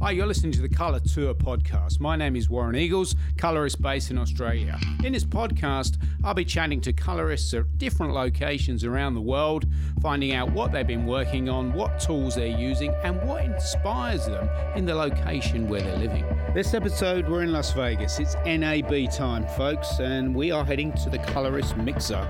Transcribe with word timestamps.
Hi, 0.00 0.12
you're 0.12 0.26
listening 0.28 0.52
to 0.52 0.60
the 0.60 0.68
Colour 0.68 1.00
Tour 1.00 1.34
podcast. 1.34 1.98
My 1.98 2.14
name 2.14 2.36
is 2.36 2.48
Warren 2.48 2.76
Eagles, 2.76 3.16
colourist 3.36 3.82
based 3.82 4.12
in 4.12 4.18
Australia. 4.18 4.78
In 5.02 5.12
this 5.12 5.24
podcast, 5.24 5.96
I'll 6.22 6.34
be 6.34 6.44
chatting 6.44 6.80
to 6.82 6.92
colourists 6.92 7.52
at 7.52 7.78
different 7.78 8.14
locations 8.14 8.84
around 8.84 9.14
the 9.14 9.20
world, 9.20 9.66
finding 10.00 10.34
out 10.34 10.52
what 10.52 10.70
they've 10.70 10.86
been 10.86 11.04
working 11.04 11.48
on, 11.48 11.72
what 11.72 11.98
tools 11.98 12.36
they're 12.36 12.46
using, 12.46 12.94
and 13.02 13.20
what 13.28 13.44
inspires 13.44 14.24
them 14.26 14.48
in 14.76 14.86
the 14.86 14.94
location 14.94 15.66
where 15.68 15.82
they're 15.82 15.98
living. 15.98 16.24
This 16.54 16.74
episode, 16.74 17.28
we're 17.28 17.42
in 17.42 17.50
Las 17.50 17.72
Vegas. 17.72 18.20
It's 18.20 18.36
NAB 18.46 19.10
time, 19.10 19.48
folks, 19.56 19.98
and 19.98 20.32
we 20.32 20.52
are 20.52 20.64
heading 20.64 20.92
to 20.92 21.10
the 21.10 21.18
Colorist 21.18 21.76
Mixer, 21.76 22.24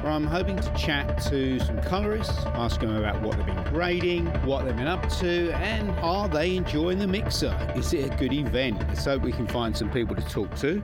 where 0.00 0.10
I'm 0.10 0.26
hoping 0.26 0.56
to 0.56 0.74
chat 0.74 1.22
to 1.28 1.60
some 1.60 1.80
colorists, 1.82 2.36
ask 2.46 2.80
them 2.80 2.96
about 2.96 3.22
what 3.22 3.36
they've 3.36 3.46
been 3.46 3.62
grading, 3.72 4.26
what 4.44 4.64
they've 4.64 4.76
been 4.76 4.88
up 4.88 5.08
to, 5.20 5.52
and 5.52 5.88
are 6.00 6.28
they 6.28 6.56
enjoying 6.56 6.98
the 6.98 7.11
mixer? 7.12 7.54
Is 7.76 7.92
it 7.92 8.10
a 8.10 8.16
good 8.16 8.32
event? 8.32 8.78
Let's 8.88 9.04
hope 9.04 9.20
we 9.20 9.32
can 9.32 9.46
find 9.46 9.76
some 9.76 9.90
people 9.90 10.16
to 10.16 10.22
talk 10.22 10.52
to. 10.56 10.82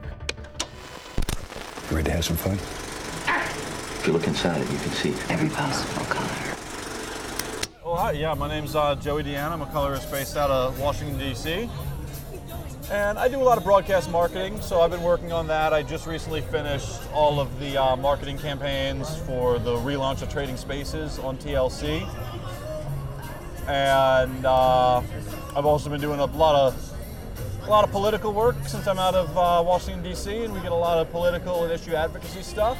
Ready 1.91 2.03
to 2.03 2.11
have 2.11 2.23
some 2.23 2.37
fun? 2.37 2.53
If 2.53 4.03
you 4.05 4.13
look 4.13 4.27
inside 4.27 4.61
it, 4.61 4.71
you 4.71 4.77
can 4.77 4.91
see 4.91 5.09
every 5.33 5.49
possible 5.49 6.05
color. 6.05 6.55
Well, 7.83 7.95
hi, 7.95 8.11
yeah, 8.11 8.35
my 8.35 8.47
name's 8.47 8.75
uh, 8.75 8.93
Joey 8.95 9.23
D'Anna. 9.23 9.55
I'm 9.55 9.63
a 9.63 9.65
colorist 9.71 10.11
based 10.11 10.37
out 10.37 10.51
of 10.51 10.79
Washington, 10.79 11.17
D.C. 11.17 11.67
And 12.91 13.17
I 13.17 13.27
do 13.27 13.37
a 13.37 13.43
lot 13.43 13.57
of 13.57 13.63
broadcast 13.63 14.11
marketing, 14.11 14.61
so 14.61 14.81
I've 14.81 14.91
been 14.91 15.01
working 15.01 15.31
on 15.31 15.47
that. 15.47 15.73
I 15.73 15.81
just 15.81 16.05
recently 16.05 16.41
finished 16.41 17.01
all 17.11 17.39
of 17.39 17.59
the 17.59 17.75
uh, 17.81 17.95
marketing 17.95 18.37
campaigns 18.37 19.17
for 19.21 19.57
the 19.57 19.75
relaunch 19.77 20.21
of 20.21 20.31
Trading 20.31 20.57
Spaces 20.57 21.17
on 21.17 21.37
TLC. 21.37 22.07
And 23.67 24.45
uh, 24.45 25.01
I've 25.55 25.65
also 25.65 25.89
been 25.89 26.01
doing 26.01 26.19
a 26.19 26.25
lot 26.25 26.55
of 26.55 26.93
a 27.63 27.69
lot 27.69 27.83
of 27.83 27.91
political 27.91 28.33
work 28.33 28.55
since 28.67 28.87
I'm 28.87 28.99
out 28.99 29.15
of 29.15 29.29
uh, 29.37 29.63
Washington 29.65 30.03
D.C. 30.03 30.43
and 30.43 30.53
we 30.53 30.59
get 30.61 30.71
a 30.71 30.75
lot 30.75 30.97
of 30.97 31.11
political 31.11 31.63
and 31.63 31.71
issue 31.71 31.93
advocacy 31.93 32.41
stuff. 32.41 32.77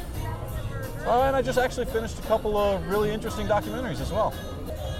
Uh, 1.06 1.22
and 1.22 1.36
I 1.36 1.42
just 1.42 1.58
actually 1.58 1.86
finished 1.86 2.18
a 2.18 2.22
couple 2.22 2.56
of 2.56 2.86
really 2.88 3.10
interesting 3.10 3.46
documentaries 3.46 4.00
as 4.00 4.10
well. 4.10 4.34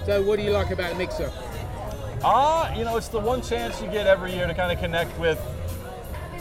So, 0.05 0.21
what 0.23 0.37
do 0.37 0.43
you 0.43 0.51
like 0.51 0.71
about 0.71 0.97
mixer? 0.97 1.31
Ah, 2.23 2.73
you 2.75 2.83
know, 2.83 2.97
it's 2.97 3.07
the 3.07 3.19
one 3.19 3.41
chance 3.41 3.81
you 3.81 3.87
get 3.87 4.07
every 4.07 4.33
year 4.33 4.47
to 4.47 4.53
kind 4.53 4.71
of 4.71 4.79
connect 4.79 5.17
with 5.19 5.39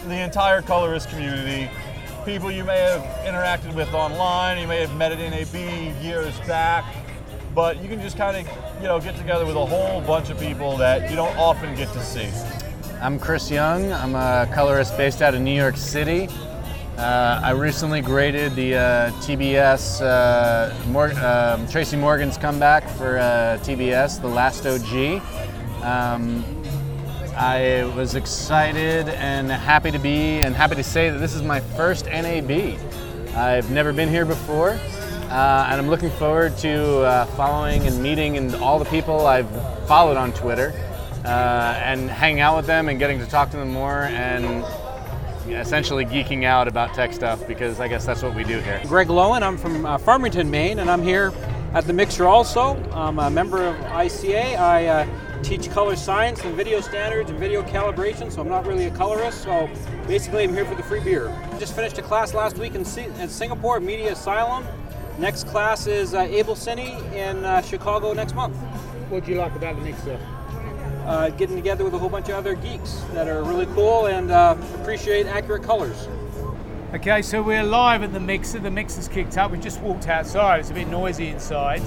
the 0.06 0.19
entire 0.19 0.62
colorist 0.62 1.08
community. 1.11 1.70
People 2.25 2.51
you 2.51 2.64
may 2.64 2.78
have 2.78 3.03
interacted 3.25 3.75
with 3.75 3.92
online, 3.95 4.58
you 4.58 4.67
may 4.67 4.81
have 4.81 4.95
met 4.97 5.12
at 5.12 5.19
NAB 5.19 6.03
years 6.03 6.39
back, 6.41 6.84
but 7.55 7.83
you 7.83 7.89
can 7.89 8.01
just 8.01 8.17
kind 8.17 8.37
of, 8.37 8.81
you 8.81 8.89
know, 8.89 9.01
get 9.01 9.17
together 9.17 9.45
with 9.45 9.56
a 9.56 9.67
whole 9.67 10.01
bunch 10.03 10.31
of 10.31 10.39
people 10.39 10.77
that 10.77 11.11
you 11.11 11.17
don't 11.17 11.37
often 11.37 11.75
get 11.75 11.92
to 11.92 12.01
see. 12.03 12.29
I'm 13.01 13.19
Chris 13.19 13.51
Young. 13.51 13.92
I'm 13.92 14.15
a 14.15 14.48
colorist 14.53 14.97
based 14.97 15.23
out 15.23 15.34
of 15.34 15.41
New 15.41 15.55
York 15.55 15.77
City. 15.77 16.29
Uh, 16.97 17.41
I 17.42 17.53
recently 17.53 18.03
graded 18.03 18.55
the 18.55 18.75
uh, 18.75 19.11
TBS 19.23 20.03
uh, 20.03 20.75
Mor- 20.89 21.19
um, 21.25 21.67
Tracy 21.67 21.97
Morgan's 21.97 22.37
comeback 22.37 22.87
for 22.91 23.19
uh, 23.19 23.59
TBS, 23.62 24.20
the 24.20 24.29
last 24.29 24.67
OG. 24.67 25.23
Um, 25.83 26.45
I 27.35 27.91
was 27.97 28.17
excited 28.17 29.09
and 29.09 29.51
happy 29.51 29.91
to 29.91 29.98
be 29.98 30.41
and 30.41 30.55
happy 30.55 30.75
to 30.75 30.83
say 30.83 31.09
that 31.09 31.19
this 31.19 31.35
is 31.35 31.41
my 31.41 31.61
first 31.61 32.05
NAB. 32.05 32.79
I've 33.35 33.70
never 33.70 33.95
been 33.95 34.11
here 34.11 34.27
before, 34.27 34.79
uh, 35.31 35.69
and 35.70 35.81
I'm 35.81 35.89
looking 35.89 36.11
forward 36.11 36.56
to 36.59 37.03
uh, 37.03 37.25
following 37.27 37.86
and 37.86 38.03
meeting 38.03 38.36
and 38.36 38.55
all 38.56 38.78
the 38.78 38.84
people 38.86 39.27
I've 39.27 39.48
followed 39.86 40.17
on 40.17 40.33
Twitter 40.33 40.73
uh, 41.25 41.28
and 41.84 42.11
hanging 42.11 42.41
out 42.41 42.56
with 42.56 42.67
them 42.67 42.89
and 42.89 42.98
getting 42.98 43.20
to 43.20 43.27
talk 43.27 43.51
to 43.53 43.56
them 43.56 43.70
more 43.70 44.03
and 44.05 44.64
essentially 45.48 46.05
geeking 46.05 46.45
out 46.45 46.67
about 46.67 46.95
tech 46.95 47.12
stuff 47.12 47.47
because 47.47 47.78
I 47.78 47.86
guess 47.86 48.05
that's 48.05 48.23
what 48.23 48.34
we 48.34 48.42
do 48.42 48.58
here. 48.58 48.80
Greg 48.86 49.08
Lowen, 49.08 49.42
I'm 49.42 49.57
from 49.57 49.86
uh, 49.86 49.98
Farmington, 49.98 50.51
Maine, 50.51 50.80
and 50.80 50.91
I'm 50.91 51.02
here 51.02 51.33
at 51.74 51.86
the 51.86 51.92
Mixer 51.92 52.27
also. 52.27 52.77
I'm 52.92 53.18
a 53.20 53.30
member 53.30 53.64
of 53.64 53.77
ICA. 53.77 54.58
I 54.58 54.86
uh, 54.86 55.07
teach 55.42 55.70
color 55.70 55.95
science 55.95 56.45
and 56.45 56.55
video 56.55 56.80
standards 56.80 57.30
and 57.30 57.39
video 57.39 57.62
calibration, 57.62 58.33
so 58.33 58.41
I'm 58.41 58.48
not 58.48 58.67
really 58.67 58.86
a 58.86 58.91
colorist. 58.91 59.42
So 59.42 59.68
basically, 60.07 60.42
I'm 60.45 60.55
here 60.55 60.64
for 60.64 60.74
the 60.74 60.83
free 60.83 61.01
beer. 61.01 61.33
Just 61.58 61.74
finished 61.74 61.98
a 61.98 62.02
class 62.02 62.35
last 62.35 62.58
week 62.58 62.74
in, 62.74 62.85
C- 62.85 63.08
in 63.18 63.29
Singapore, 63.29 63.79
Media 63.80 64.12
Asylum. 64.12 64.67
Next 65.20 65.48
class 65.48 65.86
is 65.86 66.14
uh, 66.14 66.23
AbelCine 66.23 67.13
in 67.13 67.45
uh, 67.45 67.61
Chicago 67.61 68.14
next 68.14 68.35
month. 68.35 68.57
What 69.11 69.27
do 69.27 69.33
you 69.33 69.36
like 69.36 69.55
about 69.55 69.77
the 69.77 69.83
mixer? 69.83 70.19
Uh, 71.05 71.29
getting 71.29 71.57
together 71.57 71.85
with 71.85 71.92
a 71.92 71.98
whole 71.98 72.08
bunch 72.08 72.31
of 72.31 72.36
other 72.36 72.55
geeks 72.55 73.03
that 73.13 73.29
are 73.29 73.42
really 73.42 73.67
cool 73.75 74.07
and 74.07 74.30
uh, 74.30 74.57
appreciate 74.77 75.27
accurate 75.27 75.63
colors. 75.63 76.09
Okay, 76.95 77.20
so 77.20 77.42
we're 77.42 77.63
live 77.63 78.03
at 78.03 78.14
the 78.14 78.19
mixer. 78.19 78.61
The 78.61 78.70
mixer's 78.70 79.09
kicked 79.09 79.36
up. 79.36 79.51
We 79.51 79.59
just 79.59 79.83
walked 79.83 80.09
outside. 80.09 80.61
It's 80.61 80.70
a 80.70 80.75
bit 80.75 80.89
noisy 80.89 81.29
inside. 81.29 81.83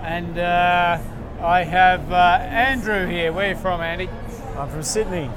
And 0.00 0.38
uh, 0.38 0.98
I 1.42 1.64
have 1.64 2.10
uh, 2.10 2.38
Andrew 2.40 3.06
here. 3.06 3.34
Where 3.34 3.48
are 3.48 3.50
you 3.50 3.56
from, 3.56 3.82
Andy? 3.82 4.08
I'm 4.56 4.70
from 4.70 4.82
Sydney. 4.82 5.30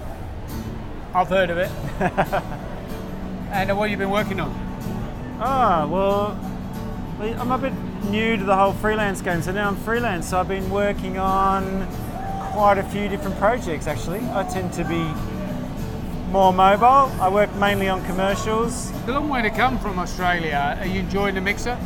I've 1.14 1.28
heard 1.28 1.50
of 1.50 1.58
it. 1.58 1.70
and 3.52 3.72
uh, 3.72 3.76
what 3.76 3.90
have 3.90 3.92
you 3.92 3.98
been 3.98 4.10
working 4.10 4.40
on? 4.40 4.54
Ah, 5.42 5.86
well, 5.86 6.55
I'm 7.18 7.52
a 7.52 7.58
bit 7.58 7.74
new 8.10 8.36
to 8.36 8.44
the 8.44 8.58
whole 8.58 8.74
freelance 8.74 9.22
game, 9.22 9.42
so 9.42 9.54
now 9.54 9.70
I'm 9.70 9.78
freelance. 9.78 10.30
So 10.30 10.38
I've 10.38 10.50
been 10.50 10.70
working 10.70 11.18
on 11.18 11.88
quite 12.52 12.78
a 12.78 12.84
few 12.84 13.08
different 13.08 13.38
projects 13.38 13.88
actually. 13.88 14.20
I 14.32 14.44
tend 14.44 14.74
to 14.74 14.84
be 14.84 15.02
more 16.30 16.52
mobile. 16.52 17.10
I 17.22 17.30
work 17.30 17.54
mainly 17.56 17.88
on 17.88 18.04
commercials. 18.06 18.92
A 19.08 19.12
long 19.14 19.30
way 19.30 19.42
to 19.42 19.50
come 19.50 19.80
from 19.80 19.98
Australia. 19.98 20.78
Are 20.78 20.86
you 20.86 21.00
enjoying 21.00 21.36
the 21.36 21.42
mixer? 21.42 21.78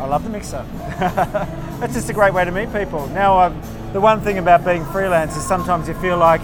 I 0.00 0.06
love 0.06 0.24
the 0.24 0.30
mixer. 0.30 0.66
That's 0.98 1.94
just 1.94 2.10
a 2.10 2.12
great 2.12 2.34
way 2.34 2.44
to 2.44 2.50
meet 2.50 2.72
people. 2.72 3.06
Now, 3.08 3.38
um, 3.38 3.62
the 3.92 4.00
one 4.00 4.20
thing 4.20 4.38
about 4.38 4.64
being 4.64 4.84
freelance 4.86 5.36
is 5.36 5.46
sometimes 5.46 5.86
you 5.86 5.94
feel 5.94 6.16
like 6.16 6.40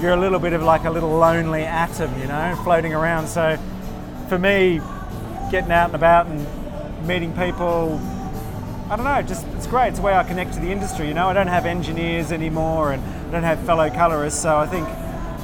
you're 0.00 0.14
a 0.14 0.20
little 0.20 0.38
bit 0.38 0.54
of 0.54 0.62
like 0.62 0.84
a 0.84 0.90
little 0.90 1.10
lonely 1.10 1.64
atom, 1.64 2.18
you 2.18 2.26
know, 2.26 2.58
floating 2.64 2.94
around. 2.94 3.26
So 3.26 3.58
for 4.30 4.38
me, 4.38 4.80
getting 5.50 5.70
out 5.70 5.86
and 5.88 5.94
about 5.94 6.26
and 6.26 6.46
meeting 7.04 7.32
people, 7.32 8.00
I 8.90 8.96
don't 8.96 9.04
know, 9.04 9.22
just 9.22 9.46
it's 9.56 9.66
great. 9.66 9.88
It's 9.88 9.98
a 9.98 10.02
way 10.02 10.14
I 10.14 10.24
connect 10.24 10.54
to 10.54 10.60
the 10.60 10.70
industry, 10.70 11.08
you 11.08 11.14
know. 11.14 11.28
I 11.28 11.32
don't 11.32 11.46
have 11.46 11.66
engineers 11.66 12.32
anymore 12.32 12.92
and 12.92 13.02
I 13.02 13.30
don't 13.30 13.42
have 13.42 13.60
fellow 13.60 13.90
colorists, 13.90 14.40
so 14.40 14.56
I 14.56 14.66
think 14.66 14.86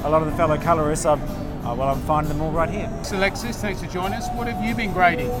a 0.03 0.09
lot 0.09 0.21
of 0.21 0.31
the 0.31 0.37
fellow 0.37 0.57
colorists, 0.57 1.05
I've, 1.05 1.21
uh, 1.65 1.75
well, 1.75 1.89
I'm 1.89 2.01
finding 2.01 2.33
them 2.33 2.41
all 2.41 2.51
right 2.51 2.69
here. 2.69 2.89
So 3.03 3.17
Alexis, 3.17 3.57
thanks 3.57 3.81
for 3.81 3.87
joining 3.87 4.13
us. 4.13 4.29
What 4.29 4.47
have 4.47 4.63
you 4.63 4.73
been 4.75 4.93
grading? 4.93 5.31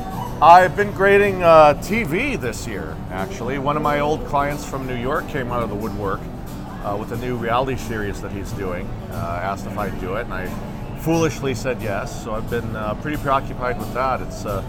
I've 0.41 0.75
been 0.75 0.91
grading 0.91 1.43
uh, 1.43 1.75
TV 1.75 2.39
this 2.39 2.65
year, 2.67 2.95
actually. 3.11 3.57
One 3.57 3.77
of 3.77 3.83
my 3.83 3.99
old 3.99 4.25
clients 4.25 4.65
from 4.65 4.87
New 4.87 4.95
York 4.95 5.27
came 5.27 5.51
out 5.51 5.63
of 5.63 5.69
the 5.69 5.75
woodwork 5.75 6.21
uh, 6.83 6.95
with 6.99 7.11
a 7.11 7.17
new 7.17 7.35
reality 7.35 7.75
series 7.75 8.21
that 8.21 8.31
he's 8.31 8.51
doing. 8.53 8.87
Uh, 9.11 9.41
asked 9.43 9.65
if 9.65 9.77
I'd 9.77 9.99
do 9.99 10.15
it, 10.15 10.21
and 10.21 10.33
I 10.33 10.47
foolishly 10.99 11.55
said 11.55 11.81
yes. 11.81 12.23
So 12.23 12.33
I've 12.33 12.49
been 12.49 12.75
uh, 12.75 12.95
pretty 12.95 13.17
preoccupied 13.17 13.79
with 13.79 13.93
that. 13.93 14.21
It's 14.21 14.45
uh, 14.45 14.61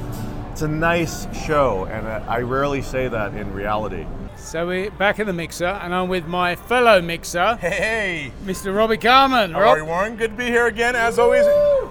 it's 0.60 0.66
a 0.66 0.69
nice 0.69 1.26
show, 1.47 1.87
and 1.87 2.06
I 2.06 2.41
rarely 2.41 2.82
say 2.82 3.09
that 3.09 3.32
in 3.34 3.50
reality. 3.54 4.04
So 4.37 4.66
we're 4.66 4.91
back 4.91 5.19
in 5.19 5.26
the 5.26 5.32
mixer, 5.32 5.65
and 5.65 5.94
I'm 5.94 6.10
with 6.10 6.26
my 6.26 6.54
fellow 6.54 7.00
mixer, 7.00 7.56
Hey, 7.56 8.31
Mr. 8.44 8.76
Robbie 8.76 8.99
Carman. 8.99 9.53
how 9.53 9.60
are 9.70 9.78
you, 9.78 9.87
Warren? 9.87 10.16
Good 10.16 10.32
to 10.32 10.37
be 10.37 10.44
here 10.44 10.66
again, 10.66 10.94
as 10.97 11.19
always. 11.19 11.47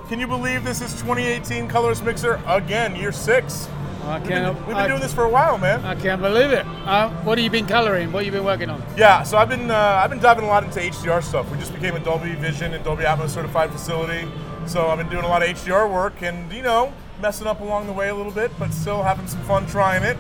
Can 0.08 0.20
you 0.20 0.28
believe 0.28 0.64
this 0.64 0.82
is 0.82 0.92
2018 1.02 1.68
Colorist 1.68 2.06
Mixer 2.06 2.40
again, 2.46 2.96
year 2.96 3.12
six? 3.12 3.68
I 4.04 4.20
We've 4.20 4.28
been, 4.28 4.44
can't, 4.44 4.58
we've 4.60 4.68
been 4.68 4.76
I, 4.78 4.88
doing 4.88 5.02
this 5.02 5.16
for 5.16 5.24
a 5.24 5.30
while, 5.30 5.58
man. 5.58 5.84
I 5.84 5.96
can't 5.96 6.22
believe 6.22 6.52
it. 6.52 6.64
Uh, 6.86 7.10
what 7.24 7.40
have 7.40 7.44
you 7.44 7.50
been 7.50 7.66
coloring? 7.66 8.12
What 8.12 8.24
have 8.24 8.32
you 8.32 8.40
been 8.40 8.46
working 8.46 8.70
on? 8.70 8.84
Yeah, 8.96 9.24
so 9.24 9.40
I've 9.40 9.50
been 9.50 9.72
uh, 9.72 9.74
I've 10.04 10.12
been 10.12 10.20
diving 10.20 10.44
a 10.46 10.48
lot 10.48 10.64
into 10.64 10.80
HDR 10.80 11.24
stuff. 11.24 11.52
We 11.52 11.58
just 11.58 11.74
became 11.74 11.96
a 11.96 12.00
Dolby 12.00 12.36
Vision 12.36 12.76
and 12.76 12.84
Dolby 12.84 13.04
Atmos 13.04 13.30
certified 13.30 13.72
facility, 13.72 14.28
so 14.68 14.90
I've 14.90 15.00
been 15.00 15.10
doing 15.10 15.26
a 15.26 15.28
lot 15.28 15.42
of 15.42 15.50
HDR 15.50 15.92
work 15.92 16.22
and 16.22 16.52
you 16.54 16.62
know 16.62 16.94
messing 17.22 17.48
up 17.48 17.62
along 17.62 17.88
the 17.88 17.94
way 17.94 18.10
a 18.10 18.16
little 18.16 18.32
bit, 18.32 18.52
but 18.58 18.72
still 18.74 19.04
having 19.04 19.28
some 19.28 19.42
fun 19.44 19.66
trying 19.68 20.04
it. 20.04 20.18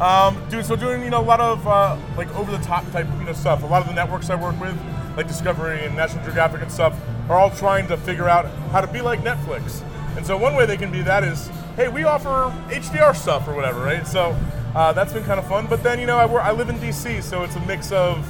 Um, 0.00 0.42
doing 0.48 0.64
so 0.64 0.74
doing 0.74 1.02
you 1.02 1.10
know 1.10 1.20
a 1.20 1.22
lot 1.22 1.40
of 1.40 1.66
uh, 1.66 1.96
like 2.16 2.34
over 2.34 2.50
the 2.50 2.62
top 2.64 2.90
type 2.92 3.06
you 3.18 3.24
know 3.24 3.32
stuff. 3.32 3.62
A 3.62 3.66
lot 3.66 3.82
of 3.82 3.88
the 3.88 3.94
networks 3.94 4.30
I 4.30 4.34
work 4.34 4.58
with, 4.60 4.78
like 5.16 5.28
Discovery 5.28 5.84
and 5.84 5.94
National 5.94 6.24
Geographic 6.24 6.62
and 6.62 6.72
stuff, 6.72 6.98
are 7.28 7.38
all 7.38 7.50
trying 7.50 7.86
to 7.88 7.96
figure 7.96 8.28
out 8.28 8.46
how 8.70 8.80
to 8.80 8.86
be 8.86 9.00
like 9.00 9.20
Netflix. 9.20 9.82
And 10.16 10.26
so 10.26 10.36
one 10.36 10.54
way 10.54 10.66
they 10.66 10.76
can 10.76 10.90
be 10.90 11.02
that 11.02 11.24
is, 11.24 11.48
hey, 11.76 11.88
we 11.88 12.04
offer 12.04 12.52
HDR 12.68 13.14
stuff 13.16 13.48
or 13.48 13.54
whatever, 13.54 13.80
right? 13.82 14.06
So 14.06 14.36
uh, 14.74 14.92
that's 14.92 15.12
been 15.12 15.24
kind 15.24 15.38
of 15.38 15.46
fun. 15.46 15.66
But 15.66 15.82
then 15.82 16.00
you 16.00 16.06
know 16.06 16.16
I, 16.16 16.26
work, 16.26 16.42
I 16.42 16.52
live 16.52 16.68
in 16.68 16.76
DC, 16.76 17.22
so 17.22 17.44
it's 17.44 17.56
a 17.56 17.60
mix 17.66 17.92
of 17.92 18.28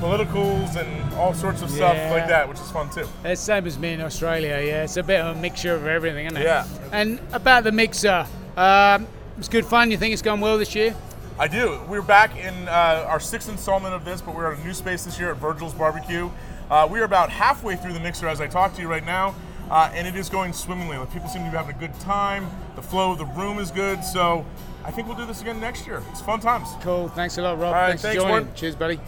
politicals 0.00 0.76
and 0.76 1.07
all 1.18 1.34
sorts 1.34 1.62
of 1.62 1.70
stuff 1.70 1.96
Yeah. 1.96 2.10
like 2.12 2.28
that, 2.28 2.48
which 2.48 2.58
is 2.58 2.70
fun 2.70 2.88
too. 2.90 3.06
It's 3.24 3.40
same 3.40 3.66
as 3.66 3.78
me 3.78 3.92
in 3.92 4.00
Australia, 4.00 4.60
yeah. 4.64 4.84
It's 4.84 4.96
a 4.96 5.02
bit 5.02 5.20
of 5.20 5.36
a 5.36 5.40
mixture 5.40 5.74
of 5.74 5.86
everything, 5.86 6.26
isn't 6.26 6.38
it? 6.38 6.44
Yeah. 6.44 6.64
And 6.92 7.20
about 7.32 7.64
the 7.64 7.72
mixer, 7.72 8.26
um, 8.56 9.06
it's 9.36 9.48
good 9.48 9.64
fun. 9.66 9.90
You 9.90 9.96
think 9.98 10.12
it's 10.12 10.22
gone 10.22 10.40
well 10.40 10.58
this 10.58 10.74
year? 10.74 10.94
I 11.38 11.46
do. 11.46 11.80
We're 11.88 12.02
back 12.02 12.36
in 12.36 12.68
uh, 12.68 13.04
our 13.08 13.20
sixth 13.20 13.48
installment 13.48 13.94
of 13.94 14.04
this, 14.04 14.20
but 14.20 14.34
we're 14.34 14.52
at 14.52 14.58
a 14.58 14.64
new 14.64 14.74
space 14.74 15.04
this 15.04 15.18
year 15.20 15.30
at 15.30 15.36
Virgil's 15.36 15.74
Barbecue. 15.74 16.30
Uh, 16.70 16.86
we 16.90 17.00
are 17.00 17.04
about 17.04 17.30
halfway 17.30 17.76
through 17.76 17.92
the 17.92 18.00
mixer 18.00 18.26
as 18.28 18.40
I 18.40 18.46
talk 18.48 18.74
to 18.74 18.82
you 18.82 18.88
right 18.88 19.04
now, 19.04 19.34
uh, 19.70 19.90
and 19.94 20.06
it 20.06 20.16
is 20.16 20.28
going 20.28 20.52
swimmingly. 20.52 20.98
Like, 20.98 21.12
people 21.12 21.28
seem 21.28 21.44
to 21.44 21.50
be 21.50 21.56
having 21.56 21.76
a 21.76 21.78
good 21.78 21.94
time. 22.00 22.50
The 22.76 22.82
flow 22.82 23.12
of 23.12 23.18
the 23.18 23.24
room 23.26 23.58
is 23.58 23.70
good, 23.70 24.02
so 24.04 24.44
I 24.84 24.90
think 24.90 25.06
we'll 25.08 25.16
do 25.16 25.26
this 25.26 25.40
again 25.40 25.60
next 25.60 25.86
year. 25.86 26.02
It's 26.10 26.20
fun 26.20 26.40
times. 26.40 26.68
Cool. 26.82 27.08
Thanks 27.08 27.38
a 27.38 27.42
lot, 27.42 27.58
Rob. 27.58 27.68
All 27.68 27.72
right, 27.72 27.88
thanks, 27.90 28.02
thanks, 28.02 28.16
for 28.16 28.22
joining. 28.22 28.30
Warren. 28.46 28.54
Cheers, 28.56 28.74
buddy. 28.74 29.00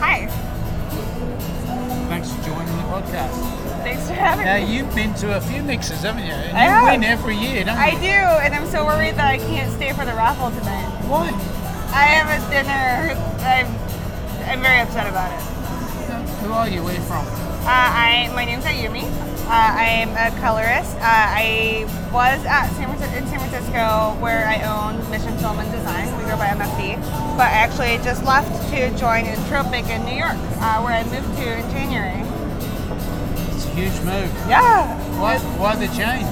Hi. 0.00 0.56
Podcast. 3.08 3.82
Thanks 3.82 4.06
for 4.08 4.14
having 4.14 4.44
Now, 4.44 4.56
me. 4.56 4.76
you've 4.76 4.94
been 4.94 5.14
to 5.14 5.36
a 5.36 5.40
few 5.40 5.62
mixers, 5.62 6.02
haven't 6.02 6.24
you? 6.24 6.32
And 6.32 6.56
I 6.56 6.64
you 6.64 6.70
have. 6.70 6.84
win 6.84 7.04
every 7.04 7.36
year, 7.36 7.64
don't 7.64 7.76
you? 7.76 7.82
I 7.82 7.90
do, 7.92 8.06
and 8.44 8.54
I'm 8.54 8.66
so 8.66 8.84
worried 8.84 9.14
that 9.16 9.26
I 9.28 9.38
can't 9.38 9.72
stay 9.72 9.92
for 9.92 10.04
the 10.04 10.14
raffle 10.14 10.50
tonight. 10.50 10.88
Why? 11.06 11.28
I 11.94 12.04
have 12.04 12.28
a 12.28 12.50
dinner. 12.50 13.16
I'm, 13.44 13.66
I'm 14.50 14.60
very 14.62 14.80
upset 14.80 15.06
about 15.08 15.32
it. 15.32 15.40
Who 16.44 16.52
are 16.52 16.68
you? 16.68 16.82
Where 16.82 16.92
are 16.92 16.96
you 16.96 17.02
from? 17.04 17.24
Uh, 17.64 17.66
I 17.66 18.30
my 18.34 18.44
name's 18.44 18.64
Ayumi. 18.64 19.04
Uh, 19.48 19.50
I'm 19.50 20.10
a 20.12 20.30
colorist. 20.40 20.94
Uh, 20.96 21.00
I 21.02 21.84
was 22.12 22.44
at 22.44 22.68
San 22.76 22.88
Francisco, 22.88 23.16
in 23.16 23.26
San 23.26 23.38
Francisco 23.40 24.16
where 24.20 24.46
I 24.46 24.60
own 24.68 24.98
Mission 25.10 25.36
Film 25.38 25.58
and 25.58 25.70
Design. 25.72 26.06
We 26.18 26.24
go 26.24 26.36
by 26.36 26.48
MFD. 26.48 27.00
But 27.36 27.48
I 27.48 27.64
actually 27.64 27.96
just 28.04 28.24
left 28.24 28.48
to 28.70 28.90
join 28.96 29.24
Entropic 29.24 29.88
in 29.88 30.04
New 30.04 30.16
York, 30.16 30.36
uh, 30.60 30.80
where 30.84 30.92
I 30.94 31.02
moved 31.04 31.36
to 31.38 31.44
in 31.58 31.64
January. 31.72 32.20
Huge 33.78 33.94
move. 34.02 34.26
Yeah. 34.50 34.90
Why, 35.22 35.38
why 35.54 35.76
the 35.76 35.86
change? 35.94 36.26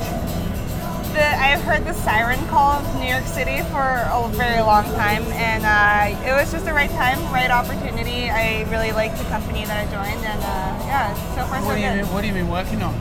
The, 1.14 1.22
I've 1.22 1.62
heard 1.62 1.86
the 1.86 1.94
siren 1.94 2.42
call 2.48 2.82
of 2.82 2.82
New 2.98 3.06
York 3.06 3.22
City 3.22 3.62
for 3.70 3.78
a 3.86 4.28
very 4.34 4.60
long 4.60 4.82
time, 4.98 5.22
and 5.38 5.62
uh, 5.62 6.26
it 6.26 6.34
was 6.34 6.50
just 6.50 6.64
the 6.64 6.72
right 6.74 6.90
time, 6.90 7.22
right 7.32 7.48
opportunity. 7.48 8.28
I 8.28 8.66
really 8.68 8.90
liked 8.90 9.18
the 9.18 9.24
company 9.30 9.64
that 9.64 9.78
I 9.78 9.86
joined, 9.86 10.26
and 10.26 10.42
uh, 10.42 10.90
yeah, 10.90 11.14
so 11.38 11.46
far 11.46 11.60
so 11.62 11.66
What, 11.70 11.76
do 11.76 11.82
good. 11.82 12.04
what 12.10 12.24
have 12.24 12.34
you 12.34 12.42
been 12.42 12.50
working 12.50 12.82
on? 12.82 12.92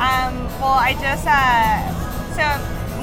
Um, 0.00 0.40
well, 0.56 0.80
I 0.80 0.96
just, 0.96 1.28
uh, 1.28 1.84
so 2.32 2.48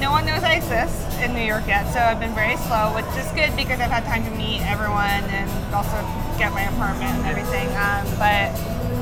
no 0.02 0.10
one 0.10 0.26
knows 0.26 0.42
I 0.42 0.54
exist 0.58 1.06
in 1.22 1.32
New 1.32 1.46
York 1.46 1.68
yet, 1.70 1.86
so 1.94 2.00
I've 2.00 2.18
been 2.18 2.34
very 2.34 2.56
slow, 2.66 2.90
which 2.98 3.06
is 3.14 3.30
good 3.38 3.54
because 3.54 3.78
I've 3.78 3.94
had 3.94 4.02
time 4.10 4.24
to 4.26 4.32
meet 4.34 4.60
everyone 4.66 5.22
and 5.30 5.46
also 5.70 6.02
get 6.36 6.50
my 6.50 6.66
apartment 6.66 7.14
and 7.22 7.26
everything. 7.30 7.70
Um, 7.78 8.02
but 8.18 8.50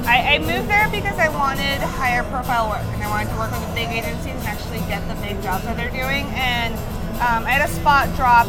I, 0.07 0.35
I 0.35 0.39
moved 0.39 0.69
there 0.69 0.89
because 0.91 1.19
I 1.19 1.29
wanted 1.29 1.81
higher 1.81 2.23
profile 2.25 2.69
work 2.71 2.85
and 2.95 3.03
I 3.03 3.09
wanted 3.09 3.31
to 3.33 3.37
work 3.39 3.51
with 3.51 3.67
the 3.69 3.75
big 3.75 3.89
agencies 3.89 4.35
and 4.35 4.45
actually 4.49 4.81
get 4.89 5.07
the 5.09 5.15
big 5.21 5.43
jobs 5.43 5.65
that 5.65 5.77
they're 5.77 5.91
doing. 5.91 6.27
And 6.37 6.75
um, 7.21 7.45
I 7.45 7.51
had 7.51 7.69
a 7.69 7.73
spot 7.73 8.09
drop 8.17 8.47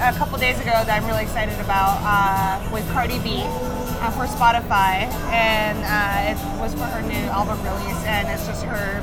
a 0.00 0.12
couple 0.18 0.36
days 0.38 0.58
ago 0.60 0.72
that 0.72 0.90
I'm 0.90 1.06
really 1.06 1.22
excited 1.22 1.58
about 1.60 1.98
uh, 2.02 2.60
with 2.72 2.84
Cardi 2.92 3.18
B 3.20 3.42
uh, 3.46 4.10
for 4.10 4.26
Spotify, 4.26 5.06
and 5.32 5.78
uh, 5.86 6.30
it 6.34 6.60
was 6.60 6.74
for 6.74 6.84
her 6.90 7.00
new 7.02 7.24
album 7.30 7.56
release, 7.62 8.02
and 8.04 8.28
it's 8.28 8.46
just 8.46 8.64
her 8.64 9.00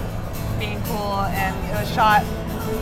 being 0.60 0.82
cool, 0.92 1.26
and 1.32 1.56
it 1.72 1.80
was 1.80 1.90
shot 1.96 2.22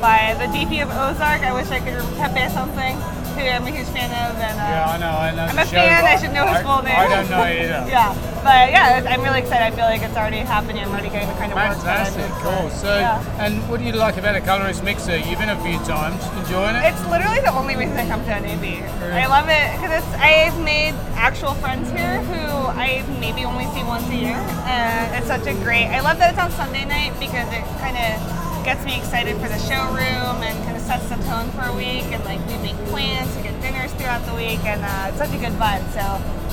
by 0.02 0.36
the 0.42 0.46
DP 0.52 0.82
of 0.84 0.90
Ozark. 0.90 1.44
I 1.44 1.54
wish 1.54 1.70
I 1.72 1.80
could 1.80 2.02
Pepe 2.18 2.50
something, 2.52 2.98
who 3.38 3.42
I'm 3.46 3.64
a 3.64 3.72
huge 3.72 3.88
fan 3.88 4.10
of, 4.12 4.36
and 4.42 4.58
uh, 4.60 4.64
Yeah, 4.68 4.90
I 4.90 4.98
know. 4.98 5.14
I 5.16 5.32
know. 5.36 5.46
I'm 5.46 5.58
a 5.60 5.66
fan. 5.66 6.04
I 6.06 6.18
should 6.20 6.34
know 6.34 6.48
his 6.48 6.62
full 6.66 6.82
name. 6.82 6.98
I 6.98 7.08
don't 7.08 7.30
know 7.30 7.44
either. 7.46 7.86
yeah, 7.94 8.12
but 8.44 8.72
yeah, 8.72 9.06
I'm 9.10 9.22
really 9.22 9.40
excited. 9.40 9.64
I 9.66 9.72
feel 9.72 9.86
like 9.86 10.02
it's 10.02 10.16
already 10.16 10.38
happening. 10.38 10.84
I'm 10.84 10.92
already 10.92 11.10
getting 11.10 11.28
the 11.28 11.36
kind 11.36 11.52
of 11.52 11.58
work 11.58 11.78
that 11.84 12.02
I 12.02 12.06
Fantastic, 12.06 12.32
cool. 12.44 12.70
So, 12.70 13.00
Yeah. 13.00 13.44
and 13.44 13.68
what 13.70 13.80
do 13.80 13.86
you 13.86 13.94
like 13.94 14.18
about 14.18 14.36
a 14.36 14.42
colorist 14.42 14.84
mixer? 14.84 15.18
You've 15.18 15.40
been 15.40 15.50
a 15.50 15.62
few 15.64 15.78
times, 15.86 16.24
enjoying 16.40 16.76
it? 16.76 16.84
It's 16.86 17.04
literally 17.08 17.40
the 17.42 17.52
only 17.54 17.76
reason 17.76 17.98
I 17.98 18.08
come 18.08 18.24
to 18.26 18.32
NAB. 18.32 18.66
I 19.14 19.26
love 19.28 19.48
it 19.50 19.68
because 19.76 20.04
it's 20.04 20.12
I've 20.16 20.58
made 20.64 20.94
actual 21.16 21.54
friends 21.56 21.90
here 21.92 22.22
who 22.32 22.68
I 22.80 23.04
maybe 23.20 23.44
only 23.46 23.66
see 23.76 23.84
once 23.84 24.08
a 24.10 24.16
year, 24.16 24.38
and 24.66 25.16
it's 25.16 25.28
such 25.28 25.48
a 25.48 25.54
great. 25.66 25.88
I 25.88 26.00
love 26.02 26.18
that 26.20 26.32
it's 26.34 26.40
on 26.40 26.52
Sunday 26.52 26.86
night 26.86 27.14
because 27.20 27.48
it 27.52 27.64
kind 27.80 27.98
of 27.98 28.64
gets 28.66 28.84
me 28.86 28.98
excited 28.98 29.36
for 29.38 29.48
the 29.48 29.58
showroom 29.60 30.44
and 30.44 30.56
kind 30.66 30.76
of 30.76 30.84
sets 30.84 31.08
the 31.10 31.16
tone 31.28 31.50
for 31.52 31.64
a 31.64 31.76
week. 31.76 32.06
And 32.12 32.24
like 32.26 32.40
we 32.48 32.58
make 32.58 32.76
plans 32.88 33.34
to 33.38 33.42
get 33.44 33.60
dinners 33.62 33.92
throughout 33.94 34.26
the 34.26 34.36
week, 34.36 34.64
and 34.66 34.82
uh, 34.84 35.10
it's 35.10 35.18
such 35.18 35.34
a 35.34 35.40
good 35.40 35.54
vibe. 35.60 35.84
So 35.96 36.04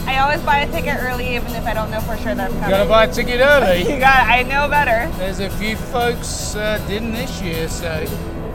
I 0.07 0.19
always 0.21 0.41
buy 0.43 0.59
a 0.61 0.71
ticket 0.71 0.97
early, 1.03 1.35
even 1.35 1.53
if 1.55 1.67
I 1.67 1.75
don't 1.75 1.91
know 1.91 2.01
for 2.01 2.17
sure 2.19 2.35
that 2.35 2.51
I'm 2.51 2.61
coming. 2.61 2.71
You 2.71 2.77
coming. 2.77 2.89
gotta 2.89 2.89
buy 2.89 3.05
a 3.05 3.13
ticket 3.13 3.41
early. 3.41 3.81
you 3.93 3.99
got. 4.01 4.27
I 4.29 4.43
know 4.43 4.69
better. 4.69 5.11
There's 5.19 5.41
a 5.41 5.51
few 5.51 5.77
folks 5.77 6.55
uh, 6.55 6.79
didn't 6.87 7.13
this 7.13 7.43
year, 7.43 7.69
so 7.69 8.05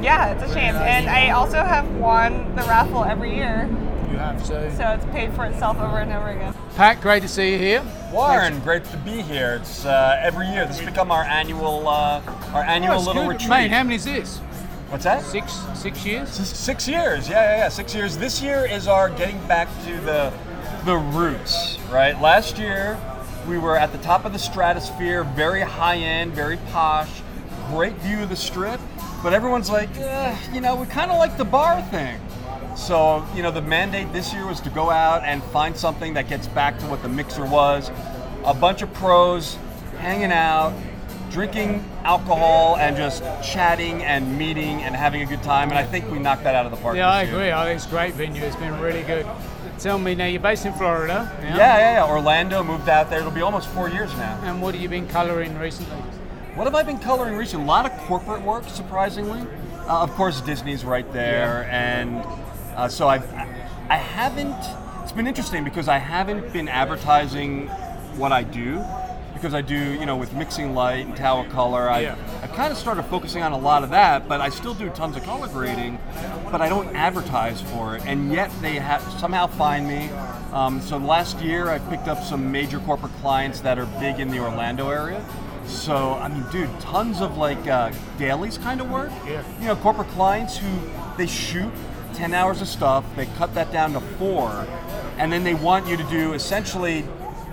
Yeah, 0.01 0.31
it's 0.31 0.50
a 0.50 0.53
shame. 0.53 0.75
And 0.75 1.09
I 1.09 1.31
also 1.31 1.57
have 1.63 1.88
won 1.95 2.56
the 2.56 2.62
raffle 2.63 3.03
every 3.03 3.36
year, 3.36 3.68
you 4.09 4.18
have 4.18 4.42
to. 4.48 4.75
so 4.77 4.89
it's 4.92 5.06
paid 5.06 5.33
for 5.33 5.45
itself 5.45 5.77
over 5.80 6.00
and 6.00 6.12
over 6.13 6.30
again. 6.30 6.53
Pat, 6.77 7.01
great 7.01 7.21
to 7.24 7.27
see 7.27 7.51
you 7.54 7.57
here. 7.59 7.83
Warren, 8.12 8.59
great 8.62 8.86
to 8.86 8.97
be 8.97 9.21
here. 9.21 9.59
It's 9.62 9.86
uh, 9.86 10.19
every 10.21 10.47
year. 10.47 10.65
This 10.65 10.80
has 10.80 10.86
become 10.89 11.12
our 11.12 11.24
annual, 11.24 11.88
uh, 11.88 12.21
our 12.54 12.63
annual 12.63 12.95
Oh, 12.95 13.00
little 13.00 13.24
good. 13.24 13.30
retreat. 13.30 13.50
Mate, 13.50 13.71
how 13.71 13.83
many 13.83 13.95
is 13.95 14.06
this? 14.06 14.38
What's 14.89 15.04
that? 15.06 15.21
Six, 15.24 15.54
six 15.74 16.06
years. 16.06 16.27
S- 16.39 16.57
Six 16.57 16.88
years. 16.88 17.30
Yeah, 17.30 17.44
yeah, 17.44 17.57
yeah. 17.57 17.69
Six 17.69 17.94
years. 17.95 18.18
This 18.18 18.42
year 18.42 18.65
is 18.65 18.88
our 18.88 19.09
getting 19.09 19.39
back 19.47 19.68
to 19.86 19.97
the 20.01 20.33
the 20.86 20.98
roots. 20.98 21.78
Right. 21.92 22.19
Last 22.19 22.57
year 22.57 23.00
we 23.48 23.57
were 23.57 23.78
at 23.78 23.92
the 23.92 23.98
top 24.00 24.25
of 24.25 24.33
the 24.33 24.39
stratosphere, 24.39 25.24
very 25.24 25.62
high 25.62 25.98
end, 25.98 26.33
very 26.33 26.57
posh, 26.72 27.22
great 27.69 27.94
view 27.98 28.24
of 28.24 28.30
the 28.30 28.36
strip. 28.36 28.80
But 29.24 29.33
everyone's 29.33 29.69
like, 29.69 29.95
eh, 29.98 30.36
you 30.51 30.62
know, 30.62 30.75
we 30.75 30.88
kind 30.88 31.12
of 31.12 31.18
like 31.18 31.38
the 31.38 31.45
bar 31.45 31.81
thing. 31.83 32.19
So, 32.75 33.25
you 33.36 33.44
know, 33.44 33.51
the 33.51 33.62
mandate 33.62 34.12
this 34.13 34.33
year 34.33 34.48
was 34.48 34.60
to 34.62 34.69
go 34.69 34.89
out 34.89 35.24
and 35.24 35.44
find 35.45 35.75
something 35.75 36.13
that 36.16 36.28
gets 36.28 36.48
back 36.48 36.80
to 36.80 36.86
what 36.88 37.04
the 37.04 37.10
mixer 37.10 37.45
was. 37.45 37.92
A 38.45 38.54
bunch 38.54 38.81
of 38.81 38.92
pros 38.94 39.57
hanging 40.00 40.31
out, 40.31 40.74
drinking 41.30 41.86
alcohol, 42.04 42.78
and 42.78 42.98
just 42.98 43.22
chatting 43.44 44.04
and 44.04 44.38
meeting 44.38 44.81
and 44.81 44.95
having 44.95 45.22
a 45.22 45.25
good 45.25 45.44
time. 45.44 45.69
And 45.69 45.78
I 45.78 45.83
think 45.83 46.10
we 46.10 46.18
knocked 46.18 46.44
that 46.45 46.56
out 46.56 46.66
of 46.66 46.72
the 46.72 46.78
park. 46.78 46.95
Yeah, 46.95 47.10
I 47.10 47.25
this 47.25 47.31
year. 47.31 47.39
agree. 47.42 47.51
I 47.51 47.66
think 47.66 47.75
it's 47.78 47.86
a 47.86 47.89
great 47.89 48.13
venue. 48.16 48.42
It's 48.42 48.56
been 48.56 48.80
really 48.80 49.04
good. 49.04 49.28
Tell 49.81 49.98
me 49.98 50.13
now, 50.13 50.28
you're 50.28 50.39
based 50.39 50.68
in 50.68 50.74
Florida. 50.74 51.28
Yeah, 51.42 51.57
yeah, 51.57 51.94
yeah. 51.95 52.07
Orlando 52.07 52.63
moved 52.63 52.88
out 52.88 53.10
there. 53.10 53.18
It'll 53.18 53.31
be 53.31 53.42
almost 53.42 53.68
four 53.69 53.89
years 53.89 54.13
now. 54.13 54.39
And 54.44 54.62
what 54.62 54.75
have 54.75 54.83
you 54.83 54.88
been 54.88 55.07
colouring 55.07 55.57
recently? 55.57 55.98
What 56.54 56.66
have 56.66 56.75
I 56.75 56.83
been 56.83 57.00
coloring 57.00 57.36
recently? 57.36 57.66
A 57.66 57.68
lot 57.68 57.92
of 57.92 57.98
corporate 58.01 58.44
work, 58.44 58.66
surprisingly. 58.66 59.42
Uh, 59.88 60.04
of 60.04 60.12
course, 60.12 60.39
Disney's 60.42 60.86
right 60.86 61.12
there, 61.13 61.68
and 61.72 62.24
uh, 62.75 62.89
so 62.89 63.07
I've, 63.07 63.28
I 63.89 63.98
haven't. 63.98 64.56
It's 65.01 65.13
been 65.13 65.25
interesting 65.25 65.63
because 65.63 65.88
I 65.88 65.98
haven't 65.98 66.54
been 66.54 66.68
advertising 66.68 67.68
what 68.18 68.31
I 68.31 68.44
do 68.44 68.86
because 69.42 69.56
I 69.56 69.62
do, 69.62 69.76
you 69.76 70.06
know, 70.06 70.16
with 70.16 70.33
mixing 70.36 70.76
light 70.76 71.07
and 71.07 71.18
Tao 71.18 71.42
of 71.42 71.50
Color. 71.50 71.90
I, 71.90 72.02
Yeah. 72.02 72.16
I 72.44 72.48
kind 72.48 72.71
of 72.71 72.78
started 72.78 73.04
focusing 73.04 73.42
on 73.42 73.54
a 73.54 73.57
lot 73.57 73.83
of 73.83 73.90
that, 73.90 74.28
but 74.28 74.40
I 74.40 74.50
still 74.50 74.76
do 74.76 74.90
tons 74.92 75.18
of 75.18 75.24
color 75.24 75.48
grading, 75.48 75.98
but 76.52 76.62
I 76.62 76.69
don't 76.69 76.95
advertise 76.95 77.60
for 77.60 77.95
it, 77.95 78.06
and 78.06 78.31
yet 78.31 78.52
they 78.62 78.76
have 78.76 79.02
somehow 79.19 79.48
find 79.48 79.88
me. 79.88 80.10
Um, 80.54 80.80
so 80.80 80.98
last 80.98 81.40
year, 81.40 81.69
I 81.69 81.80
picked 81.80 82.07
up 82.07 82.21
some 82.24 82.52
major 82.52 82.80
corporate 82.81 83.14
clients 83.14 83.62
that 83.62 83.80
are 83.80 83.88
big 84.00 84.19
in 84.19 84.30
the 84.30 84.40
Orlando 84.40 84.90
area. 84.90 85.26
So 85.66 86.14
I 86.14 86.28
mean, 86.28 86.45
dude, 86.52 86.69
tons 86.80 87.19
of 87.19 87.38
like 87.38 87.66
uh, 87.68 87.92
dailies 88.19 88.60
kind 88.60 88.80
of 88.80 88.92
work. 88.92 89.12
Yeah. 89.26 89.44
You 89.60 89.68
know, 89.68 89.76
corporate 89.76 90.10
clients 90.10 90.57
who 90.57 90.80
they 91.18 91.28
shoot 91.28 91.71
10 92.14 92.33
hours 92.36 92.62
of 92.62 92.68
stuff, 92.68 93.06
they 93.16 93.26
cut 93.26 93.56
that 93.56 93.71
down 93.71 93.94
to 93.94 94.02
four, 94.02 94.68
and 95.18 95.31
then 95.31 95.44
they 95.44 95.56
want 95.56 95.88
you 95.88 95.98
to 95.98 96.04
do 96.04 96.33
essentially 96.33 97.06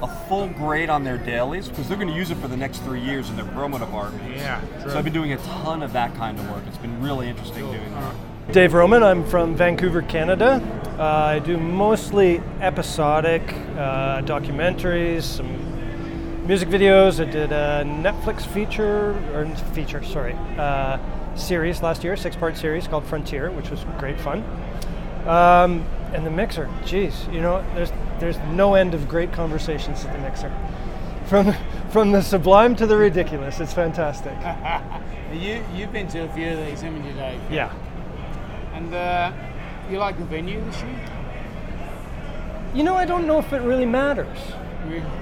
a 0.03 0.07
full 0.29 0.49
grade 0.49 0.91
on 0.91 1.05
their 1.05 1.19
dailies 1.19 1.69
because 1.69 1.89
they're 1.89 1.97
going 1.97 2.09
to 2.09 2.15
use 2.15 2.31
it 2.31 2.37
for 2.39 2.49
the 2.49 2.57
next 2.57 2.79
three 2.81 3.01
years 3.01 3.31
in 3.31 3.37
their 3.37 3.45
promo 3.47 3.79
department. 3.79 4.37
Yeah, 4.37 4.61
true. 4.81 4.93
So 4.93 4.99
I've 4.99 5.05
been 5.05 5.13
doing 5.13 5.33
a 5.33 5.39
ton 5.39 5.83
of 5.83 5.93
that 5.93 6.15
kind 6.15 6.39
of 6.39 6.49
work. 6.51 6.63
It's 6.69 6.79
been 6.79 7.03
really 7.03 7.29
interesting 7.29 7.65
doing 7.71 7.91
that. 7.95 8.15
Dave 8.53 8.73
Roman, 8.73 9.03
I'm 9.03 9.27
from 9.27 9.55
Vancouver, 9.55 10.03
Canada. 10.03 10.63
Uh, 10.99 11.03
I 11.03 11.39
do 11.39 11.59
mostly 11.59 12.41
episodic 12.61 13.43
uh, 13.77 14.23
documentaries, 14.23 15.23
some 15.23 16.47
music 16.47 16.69
videos. 16.69 17.21
I 17.21 17.31
did 17.31 17.53
a 17.53 17.85
Netflix 17.85 18.47
feature, 18.47 19.11
or 19.35 19.47
feature, 19.75 20.03
sorry, 20.03 20.35
uh, 20.57 20.99
series 21.37 21.83
last 21.83 22.03
year, 22.03 22.17
six 22.17 22.37
part 22.37 22.57
series 22.57 22.89
called 22.89 23.05
Frontier, 23.05 23.51
which 23.51 23.69
was 23.71 23.85
great 23.99 24.19
fun. 24.19 24.43
Um, 25.27 25.85
and 26.15 26.25
the 26.25 26.31
mixer, 26.31 26.71
geez, 26.87 27.27
you 27.31 27.43
know, 27.43 27.63
there's 27.75 27.93
there's 28.21 28.39
no 28.51 28.75
end 28.75 28.95
of 28.95 29.09
great 29.09 29.33
conversations 29.33 30.05
at 30.05 30.13
the 30.13 30.19
mixer. 30.21 30.53
From 31.27 31.55
from 31.91 32.13
the 32.13 32.23
sublime 32.23 32.77
to 32.77 32.87
the 32.87 32.97
ridiculous, 32.97 33.61
it's 33.61 33.73
fantastic. 33.73 34.37
You, 35.33 35.63
you've 35.75 35.93
been 35.93 36.09
to 36.09 36.25
a 36.25 36.29
few 36.31 36.49
of 36.53 36.67
these, 36.67 36.81
haven't 36.81 37.05
you, 37.05 37.13
Dave? 37.13 37.39
Yeah. 37.51 37.71
And 38.73 38.95
uh, 38.95 39.31
you 39.91 39.99
like 39.99 40.17
the 40.17 40.25
venue 40.25 40.59
this 40.65 40.81
year? 40.81 41.01
You 42.75 42.83
know, 42.83 42.95
I 42.95 43.05
don't 43.05 43.27
know 43.27 43.39
if 43.39 43.53
it 43.53 43.61
really 43.61 43.85
matters. 43.85 44.39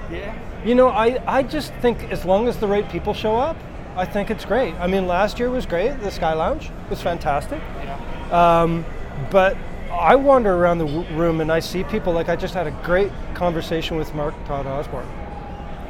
Yeah. 0.09 0.37
You 0.63 0.75
know, 0.75 0.89
I, 0.89 1.21
I 1.27 1.43
just 1.43 1.73
think 1.75 2.09
as 2.11 2.23
long 2.23 2.47
as 2.47 2.57
the 2.57 2.67
right 2.67 2.89
people 2.89 3.13
show 3.13 3.35
up, 3.35 3.57
I 3.97 4.05
think 4.05 4.29
it's 4.31 4.45
great. 4.45 4.73
I 4.75 4.87
mean, 4.87 5.07
last 5.07 5.39
year 5.39 5.49
was 5.49 5.65
great. 5.65 5.99
The 5.99 6.11
Sky 6.11 6.33
Lounge 6.33 6.69
was 6.89 7.01
fantastic. 7.01 7.59
Yeah. 7.83 8.61
Um, 8.61 8.85
but 9.29 9.57
I 9.99 10.15
wander 10.15 10.53
around 10.53 10.77
the 10.77 10.85
w- 10.85 11.15
room 11.15 11.41
and 11.41 11.51
I 11.51 11.59
see 11.59 11.83
people 11.83 12.13
like 12.13 12.29
I 12.29 12.35
just 12.35 12.53
had 12.53 12.67
a 12.67 12.71
great 12.83 13.11
conversation 13.33 13.97
with 13.97 14.13
Mark 14.13 14.33
Todd 14.45 14.67
Osborne. 14.67 15.07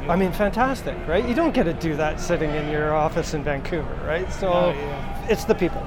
I 0.08 0.16
mean, 0.16 0.32
fantastic, 0.32 0.96
right? 1.06 1.26
You 1.28 1.34
don't 1.34 1.52
get 1.52 1.64
to 1.64 1.74
do 1.74 1.94
that 1.96 2.18
sitting 2.18 2.50
in 2.54 2.70
your 2.70 2.94
office 2.94 3.34
in 3.34 3.44
Vancouver, 3.44 3.94
right? 4.06 4.30
So 4.32 4.48
No, 4.50 4.70
yeah. 4.70 5.26
it's 5.28 5.44
the 5.44 5.54
people. 5.54 5.82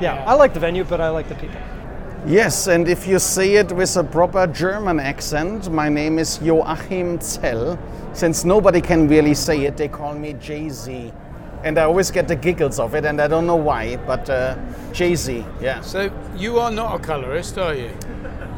Yeah, 0.00 0.22
I 0.26 0.34
like 0.34 0.54
the 0.54 0.60
venue, 0.60 0.84
but 0.84 1.00
I 1.00 1.08
like 1.08 1.28
the 1.28 1.34
people. 1.34 1.60
Yes, 2.26 2.68
and 2.68 2.88
if 2.88 3.06
you 3.06 3.18
say 3.18 3.54
it 3.56 3.72
with 3.72 3.96
a 3.96 4.04
proper 4.04 4.46
German 4.46 5.00
accent, 5.00 5.70
my 5.70 5.88
name 5.88 6.18
is 6.18 6.40
Joachim 6.40 7.20
Zell. 7.20 7.78
Since 8.12 8.44
nobody 8.44 8.80
can 8.80 9.08
really 9.08 9.34
say 9.34 9.64
it, 9.66 9.76
they 9.76 9.88
call 9.88 10.14
me 10.14 10.34
Jay 10.34 10.68
Z. 10.68 11.12
And 11.64 11.78
I 11.78 11.84
always 11.84 12.10
get 12.10 12.28
the 12.28 12.36
giggles 12.36 12.78
of 12.78 12.94
it, 12.94 13.06
and 13.06 13.22
I 13.22 13.26
don't 13.26 13.46
know 13.46 13.56
why, 13.56 13.96
but 13.96 14.28
uh, 14.28 14.54
Jay 14.92 15.14
Z, 15.14 15.44
yeah. 15.62 15.80
So 15.80 16.10
you 16.36 16.58
are 16.58 16.70
not 16.70 16.94
a 16.94 16.98
colorist, 16.98 17.56
are 17.56 17.74
you? 17.74 17.90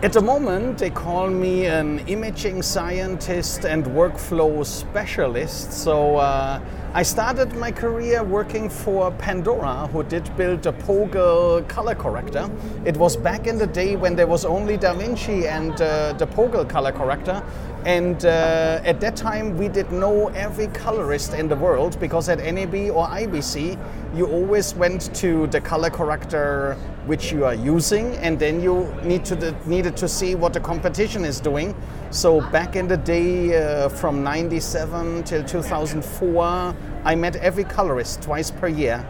At 0.02 0.12
the 0.12 0.20
moment, 0.20 0.78
they 0.78 0.90
call 0.90 1.30
me 1.30 1.66
an 1.66 2.00
imaging 2.08 2.62
scientist 2.62 3.64
and 3.64 3.84
workflow 3.86 4.66
specialist. 4.66 5.72
So 5.72 6.16
uh, 6.16 6.60
I 6.96 7.02
started 7.02 7.54
my 7.56 7.70
career 7.70 8.24
working 8.24 8.70
for 8.70 9.10
Pandora, 9.10 9.86
who 9.88 10.02
did 10.02 10.34
build 10.34 10.66
a 10.66 10.72
Pogle 10.72 11.60
color 11.68 11.94
corrector. 11.94 12.50
It 12.86 12.96
was 12.96 13.18
back 13.18 13.46
in 13.46 13.58
the 13.58 13.66
day 13.66 13.96
when 13.96 14.16
there 14.16 14.26
was 14.26 14.46
only 14.46 14.78
Da 14.78 14.94
Vinci 14.94 15.46
and 15.46 15.78
uh, 15.82 16.14
the 16.14 16.26
Pogle 16.26 16.64
color 16.64 16.92
corrector. 16.92 17.42
And 17.84 18.24
uh, 18.24 18.80
at 18.82 18.98
that 19.02 19.14
time, 19.14 19.58
we 19.58 19.68
did 19.68 19.92
know 19.92 20.28
every 20.28 20.68
colorist 20.68 21.34
in 21.34 21.48
the 21.48 21.56
world 21.56 22.00
because 22.00 22.30
at 22.30 22.38
NAB 22.38 22.74
or 22.90 23.06
IBC, 23.08 23.78
you 24.16 24.26
always 24.28 24.74
went 24.74 25.14
to 25.16 25.48
the 25.48 25.60
color 25.60 25.90
corrector 25.90 26.78
which 27.04 27.30
you 27.30 27.44
are 27.44 27.54
using, 27.54 28.16
and 28.16 28.38
then 28.38 28.60
you 28.60 28.92
need 29.04 29.24
to 29.26 29.36
the, 29.36 29.54
needed 29.66 29.96
to 29.98 30.08
see 30.08 30.34
what 30.34 30.52
the 30.52 30.60
competition 30.60 31.24
is 31.24 31.40
doing. 31.40 31.74
So 32.16 32.40
back 32.40 32.76
in 32.76 32.88
the 32.88 32.96
day, 32.96 33.62
uh, 33.62 33.90
from 33.90 34.22
'97 34.22 35.22
till 35.24 35.44
2004, 35.44 36.74
I 37.04 37.14
met 37.14 37.36
every 37.36 37.64
colorist 37.64 38.22
twice 38.22 38.50
per 38.50 38.68
year, 38.68 39.06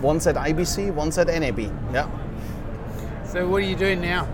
once 0.00 0.26
at 0.26 0.36
IBC, 0.36 0.90
once 0.94 1.18
at 1.18 1.26
NAB. 1.26 1.70
Yeah. 1.92 2.08
So 3.26 3.46
what 3.46 3.58
are 3.58 3.66
you 3.66 3.76
doing 3.76 4.00
now? 4.00 4.26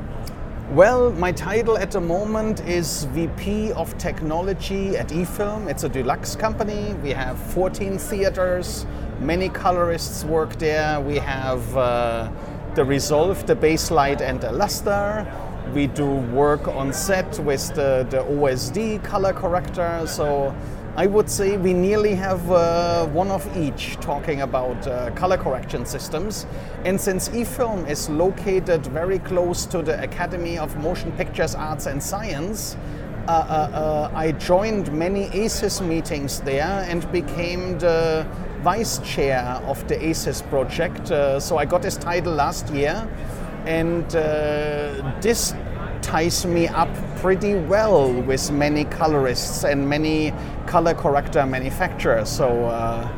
Well, 0.70 1.10
my 1.10 1.32
title 1.32 1.76
at 1.76 1.90
the 1.90 2.00
moment 2.00 2.60
is 2.60 3.06
VP 3.06 3.72
of 3.72 3.98
Technology 3.98 4.96
at 4.96 5.08
eFilm. 5.08 5.68
It's 5.68 5.82
a 5.82 5.88
deluxe 5.88 6.36
company. 6.36 6.94
We 7.02 7.10
have 7.10 7.36
14 7.54 7.98
theaters. 7.98 8.86
Many 9.18 9.48
colorists 9.48 10.24
work 10.24 10.60
there. 10.60 11.00
We 11.00 11.16
have 11.16 11.76
uh, 11.76 12.30
the 12.76 12.84
Resolve, 12.84 13.44
the 13.46 13.56
Baselight, 13.56 14.20
and 14.20 14.40
the 14.40 14.52
Lustre. 14.52 15.26
We 15.74 15.86
do 15.86 16.06
work 16.06 16.68
on 16.68 16.92
set 16.92 17.38
with 17.38 17.74
the, 17.74 18.06
the 18.10 18.18
OSD 18.18 19.02
color 19.04 19.32
corrector. 19.32 20.04
So 20.06 20.54
I 20.96 21.06
would 21.06 21.30
say 21.30 21.56
we 21.56 21.72
nearly 21.72 22.14
have 22.14 22.50
uh, 22.50 23.06
one 23.06 23.30
of 23.30 23.56
each 23.56 23.96
talking 23.96 24.42
about 24.42 24.86
uh, 24.86 25.10
color 25.12 25.38
correction 25.38 25.86
systems. 25.86 26.46
And 26.84 27.00
since 27.00 27.30
eFilm 27.30 27.88
is 27.88 28.10
located 28.10 28.86
very 28.86 29.18
close 29.18 29.64
to 29.66 29.82
the 29.82 30.02
Academy 30.02 30.58
of 30.58 30.76
Motion 30.76 31.10
Pictures 31.12 31.54
Arts 31.54 31.86
and 31.86 32.02
Science, 32.02 32.76
uh, 33.28 33.30
uh, 33.30 33.32
uh, 33.32 34.10
I 34.16 34.32
joined 34.32 34.92
many 34.92 35.30
ACES 35.32 35.80
meetings 35.80 36.40
there 36.40 36.84
and 36.88 37.10
became 37.12 37.78
the 37.78 38.26
vice 38.62 38.98
chair 38.98 39.62
of 39.64 39.86
the 39.86 40.04
ACES 40.04 40.42
project. 40.42 41.12
Uh, 41.12 41.38
so 41.38 41.56
I 41.56 41.64
got 41.64 41.82
this 41.82 41.96
title 41.96 42.34
last 42.34 42.68
year, 42.70 43.08
and 43.66 44.04
uh, 44.14 45.18
this 45.20 45.54
ties 46.02 46.44
me 46.44 46.66
up 46.68 46.88
pretty 47.16 47.54
well 47.54 48.12
with 48.22 48.50
many 48.50 48.84
colorists 48.84 49.64
and 49.64 49.88
many 49.88 50.32
color 50.66 50.94
corrector 50.94 51.46
manufacturers. 51.46 52.28
So 52.28 52.66
uh, 52.66 53.08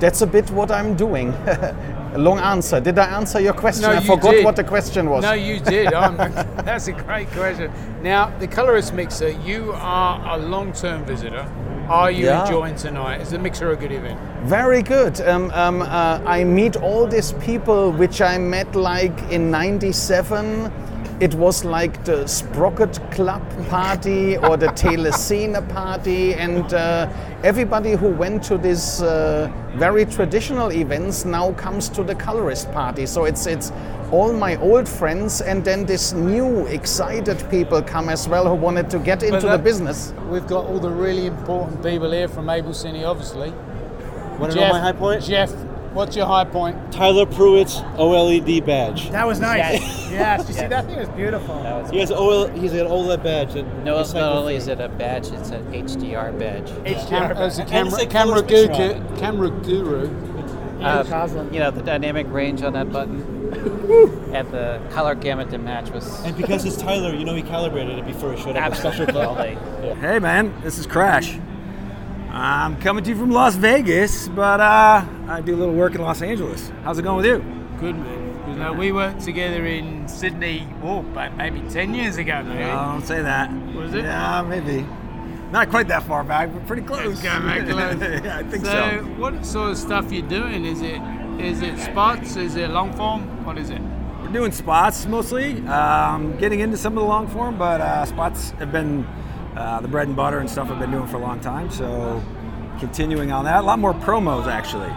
that's 0.00 0.20
a 0.22 0.26
bit 0.26 0.50
what 0.50 0.70
I'm 0.70 0.96
doing. 0.96 1.30
a 1.30 2.14
long 2.18 2.38
answer. 2.38 2.80
Did 2.80 2.98
I 2.98 3.06
answer 3.16 3.40
your 3.40 3.52
question? 3.52 3.82
No, 3.82 3.90
I 3.90 4.00
you 4.00 4.06
forgot 4.06 4.30
did. 4.32 4.44
what 4.44 4.56
the 4.56 4.64
question 4.64 5.08
was. 5.10 5.22
No, 5.22 5.32
you 5.32 5.60
did. 5.60 5.92
Um, 5.92 6.16
that's 6.64 6.88
a 6.88 6.92
great 6.92 7.28
question. 7.30 7.72
Now, 8.02 8.36
the 8.38 8.46
colorist 8.46 8.94
mixer, 8.94 9.30
you 9.30 9.72
are 9.74 10.36
a 10.36 10.38
long-term 10.38 11.04
visitor. 11.04 11.50
Are 11.88 12.10
you 12.10 12.26
Yeah. 12.26 12.42
enjoying 12.44 12.74
tonight? 12.76 13.22
Is 13.22 13.30
the 13.30 13.38
mixer 13.38 13.70
a 13.72 13.76
good 13.76 13.92
event? 13.92 14.18
Very 14.44 14.82
good. 14.82 15.20
Um, 15.22 15.50
um, 15.54 15.80
uh, 15.80 16.20
I 16.26 16.44
meet 16.44 16.76
all 16.76 17.06
these 17.06 17.32
people 17.32 17.92
which 17.92 18.20
I 18.20 18.36
met 18.36 18.74
like 18.76 19.18
in 19.30 19.50
'97. 19.50 20.70
It 21.20 21.34
was 21.34 21.64
like 21.64 22.04
the 22.04 22.28
Sprocket 22.28 23.00
Club 23.10 23.42
party 23.68 24.36
or 24.36 24.56
the 24.56 24.68
Telescene 24.68 25.68
party, 25.68 26.34
and 26.34 26.72
uh, 26.72 27.08
everybody 27.42 27.92
who 27.92 28.08
went 28.08 28.44
to 28.44 28.56
these 28.56 29.02
uh, 29.02 29.50
very 29.74 30.04
traditional 30.06 30.70
events 30.70 31.24
now 31.24 31.52
comes 31.54 31.88
to 31.88 32.04
the 32.04 32.14
colorist 32.14 32.70
party. 32.70 33.04
So 33.04 33.24
it's 33.24 33.46
it's 33.48 33.72
all 34.12 34.32
my 34.32 34.54
old 34.56 34.88
friends, 34.88 35.40
and 35.40 35.64
then 35.64 35.86
this 35.86 36.12
new 36.12 36.66
excited 36.68 37.44
people 37.50 37.82
come 37.82 38.08
as 38.08 38.28
well 38.28 38.48
who 38.48 38.54
wanted 38.54 38.88
to 38.90 39.00
get 39.00 39.24
into 39.24 39.48
the 39.48 39.58
business. 39.58 40.14
We've 40.30 40.46
got 40.46 40.66
all 40.66 40.78
the 40.78 40.90
really 40.90 41.26
important 41.26 41.82
people 41.82 42.12
here 42.12 42.28
from 42.28 42.46
AbelCine, 42.46 43.04
obviously. 43.04 43.52
Wanna 44.38 44.54
know 44.54 44.68
my 44.68 44.78
high 44.78 44.92
point? 44.92 45.24
Jeff, 45.24 45.52
what's 45.92 46.16
your 46.16 46.26
high 46.26 46.44
point? 46.44 46.92
Tyler 46.92 47.26
Pruitt's 47.26 47.76
OLED 47.96 48.64
badge. 48.64 49.10
That 49.10 49.26
was 49.26 49.40
nice. 49.40 49.80
Yes, 50.10 50.46
you 50.48 50.54
see 50.54 50.66
that 50.66 50.86
thing 50.86 50.96
was 50.98 51.08
beautiful. 51.10 51.56
He 51.90 51.98
has 52.00 52.10
OL, 52.10 52.48
he's 52.48 52.72
an 52.72 52.86
OLED 52.86 53.22
badge. 53.22 53.54
that 53.54 53.64
No, 53.84 53.96
recycle 53.96 54.14
not 54.14 54.32
only 54.36 54.52
free. 54.54 54.56
is 54.56 54.68
it 54.68 54.80
a 54.80 54.88
badge, 54.88 55.28
it's 55.28 55.50
an 55.50 55.64
HDR 55.72 56.38
badge. 56.38 56.68
Cam- 57.08 57.32
as 57.36 57.58
a 57.58 57.64
camera, 57.64 57.86
it's 57.92 57.98
like 57.98 58.10
camera, 58.10 58.42
color 58.42 58.48
switch 58.66 58.76
guru, 58.76 59.16
camera 59.18 59.50
guru. 59.50 60.24
Uh, 60.82 61.48
you 61.52 61.58
know, 61.58 61.72
the 61.72 61.82
dynamic 61.82 62.26
range 62.30 62.62
on 62.62 62.72
that 62.74 62.92
button 62.92 63.20
and 64.32 64.48
the 64.52 64.80
color 64.92 65.14
gamut 65.16 65.50
to 65.50 65.58
match 65.58 65.90
was. 65.90 66.22
And 66.24 66.36
because 66.36 66.64
it's 66.64 66.76
Tyler, 66.76 67.12
you 67.14 67.24
know 67.24 67.34
he 67.34 67.42
calibrated 67.42 67.98
it 67.98 68.06
before 68.06 68.32
he 68.32 68.40
showed 68.40 68.56
up 68.56 68.72
Absolutely. 68.72 69.12
call. 69.12 69.34
Hey 69.96 70.18
man, 70.20 70.54
this 70.62 70.78
is 70.78 70.86
Crash. 70.86 71.38
I'm 72.30 72.78
coming 72.80 73.02
to 73.04 73.10
you 73.10 73.16
from 73.16 73.30
Las 73.30 73.56
Vegas, 73.56 74.28
but 74.28 74.60
uh, 74.60 75.04
I 75.28 75.40
do 75.40 75.54
a 75.54 75.56
little 75.56 75.74
work 75.74 75.94
in 75.94 76.02
Los 76.02 76.20
Angeles. 76.20 76.70
How's 76.84 76.98
it 76.98 77.02
going 77.02 77.16
with 77.16 77.26
you? 77.26 77.38
Good 77.80 77.96
man. 77.96 78.58
Know, 78.58 78.72
we 78.72 78.90
worked 78.90 79.20
together 79.20 79.66
in 79.66 80.08
Sydney, 80.08 80.66
oh, 80.82 81.02
but 81.02 81.36
maybe 81.36 81.60
10 81.70 81.94
years 81.94 82.16
ago, 82.16 82.42
maybe. 82.42 82.58
No, 82.64 82.74
don't 82.74 83.06
say 83.06 83.22
that. 83.22 83.52
Was 83.74 83.94
it? 83.94 84.04
Yeah, 84.04 84.42
maybe. 84.42 84.84
Not 85.52 85.70
quite 85.70 85.86
that 85.88 86.02
far 86.02 86.24
back, 86.24 86.52
but 86.52 86.66
pretty 86.66 86.82
close. 86.82 87.22
Going 87.22 87.42
back 87.42 87.68
close. 87.68 88.22
yeah, 88.24 88.38
I 88.38 88.42
think 88.42 88.64
so, 88.66 88.72
so. 88.72 89.04
what 89.16 89.46
sort 89.46 89.70
of 89.70 89.78
stuff 89.78 90.12
you 90.12 90.22
doing? 90.22 90.64
Is 90.64 90.82
it 90.82 91.00
is 91.40 91.62
it 91.62 91.78
spots? 91.78 92.36
Is 92.36 92.56
it 92.56 92.68
long 92.70 92.92
form? 92.94 93.44
What 93.44 93.58
is 93.58 93.70
it? 93.70 93.80
We're 94.20 94.32
doing 94.32 94.50
spots 94.50 95.06
mostly. 95.06 95.64
Um, 95.68 96.36
getting 96.38 96.60
into 96.60 96.76
some 96.76 96.98
of 96.98 97.02
the 97.02 97.08
long 97.08 97.28
form, 97.28 97.56
but 97.56 97.80
uh, 97.80 98.04
spots 98.06 98.50
have 98.58 98.72
been 98.72 99.06
uh, 99.58 99.80
the 99.80 99.88
bread 99.88 100.06
and 100.06 100.16
butter 100.16 100.38
and 100.38 100.48
stuff 100.48 100.70
I've 100.70 100.78
been 100.78 100.90
doing 100.90 101.08
for 101.08 101.16
a 101.16 101.20
long 101.20 101.40
time. 101.40 101.70
So 101.70 102.22
continuing 102.78 103.32
on 103.32 103.44
that. 103.44 103.64
A 103.64 103.66
lot 103.66 103.78
more 103.78 103.92
promos 103.92 104.46
actually. 104.46 104.92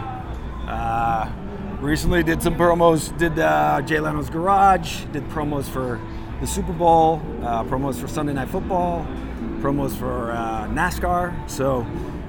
Uh, 0.68 1.30
recently 1.80 2.22
did 2.22 2.42
some 2.42 2.54
promos. 2.54 3.16
Did 3.18 3.38
uh, 3.38 3.82
Jay 3.82 3.98
Leno's 3.98 4.30
Garage. 4.30 5.04
Did 5.12 5.24
promos 5.28 5.64
for 5.64 6.00
the 6.40 6.46
Super 6.46 6.72
Bowl. 6.72 7.20
Uh, 7.42 7.64
promos 7.64 8.00
for 8.00 8.06
Sunday 8.08 8.32
Night 8.32 8.48
Football. 8.48 9.06
Promos 9.60 9.96
for 9.96 10.32
uh, 10.32 10.68
NASCAR. 10.68 11.50
So 11.50 11.86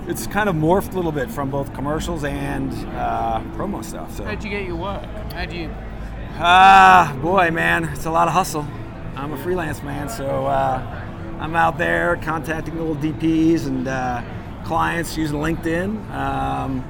it's 0.07 0.27
kind 0.27 0.49
of 0.49 0.55
morphed 0.55 0.93
a 0.93 0.95
little 0.95 1.11
bit 1.11 1.31
from 1.31 1.49
both 1.49 1.73
commercials 1.73 2.23
and 2.23 2.73
uh, 2.95 3.41
promo 3.55 3.83
stuff. 3.83 4.15
So. 4.15 4.23
How'd 4.25 4.43
you 4.43 4.49
get 4.49 4.65
your 4.65 4.75
work? 4.75 5.03
How 5.31 5.45
do 5.45 5.55
you? 5.55 5.71
Ah, 6.35 7.15
boy, 7.21 7.51
man, 7.51 7.85
it's 7.85 8.05
a 8.05 8.11
lot 8.11 8.27
of 8.27 8.33
hustle. 8.33 8.65
I'm 9.15 9.33
a 9.33 9.37
freelance 9.37 9.83
man, 9.83 10.09
so 10.09 10.47
uh, 10.47 11.02
I'm 11.43 11.57
out 11.57 11.77
there 11.77 12.15
contacting 12.23 12.77
little 12.77 12.95
DPs 12.95 13.67
and 13.67 13.85
uh, 13.85 14.23
clients 14.63 15.17
using 15.17 15.39
LinkedIn. 15.39 16.09
Um, 16.09 16.81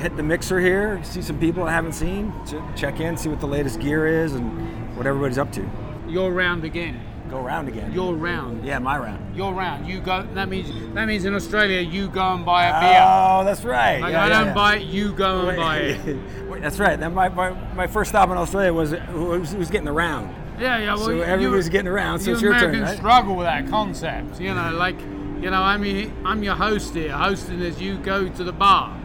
hit 0.00 0.16
the 0.16 0.22
mixer 0.24 0.58
here, 0.58 1.00
see 1.04 1.22
some 1.22 1.38
people 1.38 1.62
I 1.62 1.70
haven't 1.70 1.92
seen, 1.92 2.32
check 2.74 2.98
in, 2.98 3.16
see 3.16 3.28
what 3.28 3.38
the 3.38 3.46
latest 3.46 3.78
gear 3.78 4.04
is 4.24 4.34
and 4.34 4.96
what 4.96 5.06
everybody's 5.06 5.38
up 5.38 5.52
to. 5.52 5.70
You're 6.08 6.32
round 6.32 6.64
again. 6.64 7.00
Go 7.30 7.40
round 7.40 7.68
again. 7.68 7.92
You're 7.92 8.14
round. 8.14 8.64
Yeah, 8.64 8.80
my 8.80 8.98
round. 8.98 9.36
You're 9.36 9.52
round. 9.52 9.86
You 9.86 10.00
go. 10.00 10.26
That 10.34 10.48
means 10.48 10.72
that 10.94 11.06
means 11.06 11.24
in 11.24 11.32
Australia 11.32 11.80
you 11.80 12.08
go 12.08 12.34
and 12.34 12.44
buy 12.44 12.64
a 12.66 12.80
beer. 12.80 13.00
Oh, 13.00 13.44
that's 13.44 13.62
right. 13.62 14.00
Like 14.00 14.12
Yeah, 14.12 14.24
I 14.24 14.28
yeah, 14.28 14.38
don't 14.38 14.46
yeah. 14.48 14.54
buy 14.54 14.76
it. 14.78 14.82
You 14.82 15.12
go 15.12 15.48
and 15.48 15.56
buy 15.56 15.76
it. 15.78 16.18
Wait, 16.48 16.62
That's 16.62 16.80
right. 16.80 16.98
Then 16.98 17.14
my, 17.14 17.28
my, 17.28 17.50
my 17.74 17.86
first 17.86 18.10
stop 18.10 18.28
in 18.30 18.36
Australia 18.36 18.72
was 18.72 18.90
who 18.90 19.26
was, 19.26 19.54
was 19.54 19.70
getting 19.70 19.88
around. 19.88 20.34
Yeah, 20.58 20.78
yeah. 20.78 20.94
Well, 20.94 20.98
So 21.04 21.10
you- 21.10 21.22
everybody's 21.24 21.68
getting 21.68 21.88
around, 21.88 22.20
so 22.20 22.26
you 22.30 22.32
it's 22.34 22.42
your 22.42 22.52
turn, 22.52 22.62
Americans 22.64 22.88
right? 22.90 22.98
struggle 22.98 23.36
with 23.36 23.46
that 23.46 23.68
concept. 23.68 24.40
You 24.40 24.54
know, 24.54 24.70
like 24.72 25.00
you 25.40 25.50
know, 25.50 25.62
I'm 25.62 25.84
your, 25.84 26.10
I'm 26.24 26.42
your 26.42 26.54
host 26.54 26.94
here, 26.94 27.12
hosting 27.12 27.60
as 27.62 27.80
you 27.80 27.98
go 27.98 28.28
to 28.28 28.44
the 28.44 28.52
bar. 28.52 28.96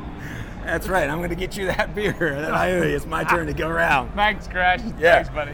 That's 0.64 0.88
right. 0.88 1.10
I'm 1.10 1.18
going 1.18 1.30
to 1.30 1.36
get 1.36 1.58
you 1.58 1.66
that 1.66 1.96
beer. 1.96 2.16
It's 2.22 3.06
my 3.08 3.24
turn 3.24 3.48
to 3.48 3.54
go 3.54 3.68
around. 3.68 4.14
Thanks, 4.14 4.48
Crash. 4.48 4.82
Yeah. 5.00 5.24
Thanks, 5.24 5.30
buddy. 5.30 5.54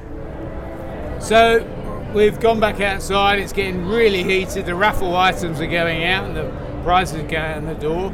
So, 1.19 1.65
we've 2.13 2.39
gone 2.39 2.59
back 2.59 2.81
outside. 2.81 3.39
It's 3.39 3.53
getting 3.53 3.87
really 3.87 4.23
heated. 4.23 4.65
The 4.65 4.75
raffle 4.75 5.15
items 5.15 5.59
are 5.61 5.65
going 5.67 6.03
out, 6.03 6.25
and 6.25 6.35
the 6.35 6.51
prizes 6.83 7.15
are 7.21 7.27
going 7.27 7.35
out 7.35 7.57
in 7.57 7.65
the 7.65 7.73
door. 7.75 8.13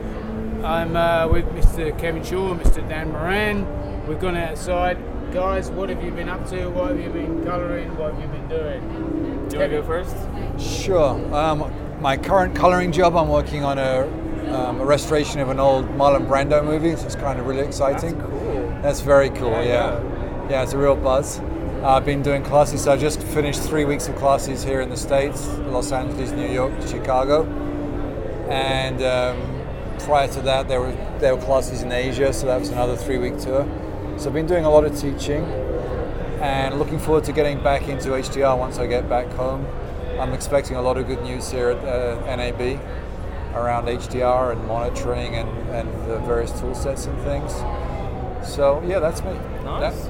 I'm 0.63 0.95
uh, 0.95 1.27
with 1.27 1.45
Mr. 1.47 1.97
Kevin 1.99 2.23
Shaw 2.23 2.51
and 2.51 2.61
Mr. 2.61 2.87
Dan 2.87 3.11
Moran. 3.11 4.07
We've 4.07 4.19
gone 4.19 4.37
outside. 4.37 4.97
Guys, 5.31 5.71
what 5.71 5.87
have 5.87 6.03
you 6.03 6.11
been 6.11 6.27
up 6.27 6.45
to? 6.49 6.67
What 6.67 6.89
have 6.89 6.99
you 6.99 7.09
been 7.09 7.45
colouring? 7.45 7.97
What 7.97 8.13
have 8.13 8.21
you 8.21 8.27
been 8.27 8.49
doing? 8.49 9.47
Do 9.47 9.55
you 9.55 9.59
want 9.61 9.71
to 9.71 9.81
go 9.81 9.83
first? 9.83 10.13
Sure. 10.59 11.33
Um, 11.33 11.71
my 12.01 12.17
current 12.17 12.53
colouring 12.53 12.91
job, 12.91 13.15
I'm 13.15 13.29
working 13.29 13.63
on 13.63 13.77
a, 13.77 14.01
um, 14.53 14.81
a 14.81 14.85
restoration 14.85 15.39
of 15.39 15.47
an 15.47 15.57
old 15.57 15.85
Marlon 15.91 16.27
Brando 16.27 16.61
movie, 16.65 16.97
so 16.97 17.05
it's 17.05 17.15
kind 17.15 17.39
of 17.39 17.47
really 17.47 17.61
exciting. 17.61 18.17
That's 18.17 18.29
cool. 18.29 18.79
That's 18.81 18.99
very 18.99 19.29
cool, 19.29 19.51
Yeah, 19.51 20.01
yeah. 20.01 20.49
Yeah, 20.49 20.63
it's 20.63 20.73
a 20.73 20.77
real 20.77 20.97
buzz. 20.97 21.39
Uh, 21.39 21.95
I've 21.95 22.05
been 22.05 22.21
doing 22.21 22.43
classes, 22.43 22.83
so 22.83 22.91
I 22.91 22.97
just 22.97 23.23
finished 23.23 23.61
three 23.61 23.85
weeks 23.85 24.09
of 24.09 24.17
classes 24.17 24.65
here 24.65 24.81
in 24.81 24.89
the 24.89 24.97
States 24.97 25.47
Los 25.59 25.93
Angeles, 25.93 26.31
New 26.31 26.51
York, 26.51 26.73
Chicago. 26.89 27.45
And 28.49 29.01
um, 29.01 29.97
prior 29.99 30.27
to 30.27 30.41
that, 30.41 30.67
there 30.67 30.81
were, 30.81 30.91
there 31.19 31.37
were 31.37 31.41
classes 31.41 31.83
in 31.83 31.91
Asia, 31.93 32.33
so 32.33 32.47
that 32.47 32.59
was 32.59 32.67
another 32.67 32.97
three 32.97 33.17
week 33.17 33.39
tour. 33.39 33.65
So 34.21 34.27
I've 34.27 34.35
been 34.35 34.45
doing 34.45 34.65
a 34.65 34.69
lot 34.69 34.85
of 34.85 34.95
teaching 34.95 35.43
and 36.43 36.77
looking 36.77 36.99
forward 36.99 37.23
to 37.23 37.31
getting 37.31 37.59
back 37.63 37.87
into 37.87 38.09
HDR 38.09 38.55
once 38.55 38.77
I 38.77 38.85
get 38.85 39.09
back 39.09 39.25
home. 39.29 39.65
I'm 40.19 40.31
expecting 40.33 40.75
a 40.75 40.81
lot 40.83 40.97
of 40.97 41.07
good 41.07 41.23
news 41.23 41.49
here 41.49 41.69
at 41.69 41.83
uh, 41.83 42.35
NAB 42.35 42.79
around 43.55 43.87
HDR 43.87 44.51
and 44.51 44.63
monitoring 44.67 45.33
and, 45.37 45.49
and 45.69 45.89
the 46.07 46.19
various 46.19 46.51
tool 46.59 46.75
sets 46.75 47.07
and 47.07 47.19
things. 47.21 47.51
So 48.47 48.83
yeah, 48.85 48.99
that's 48.99 49.23
me. 49.23 49.33
Nice. 49.63 50.05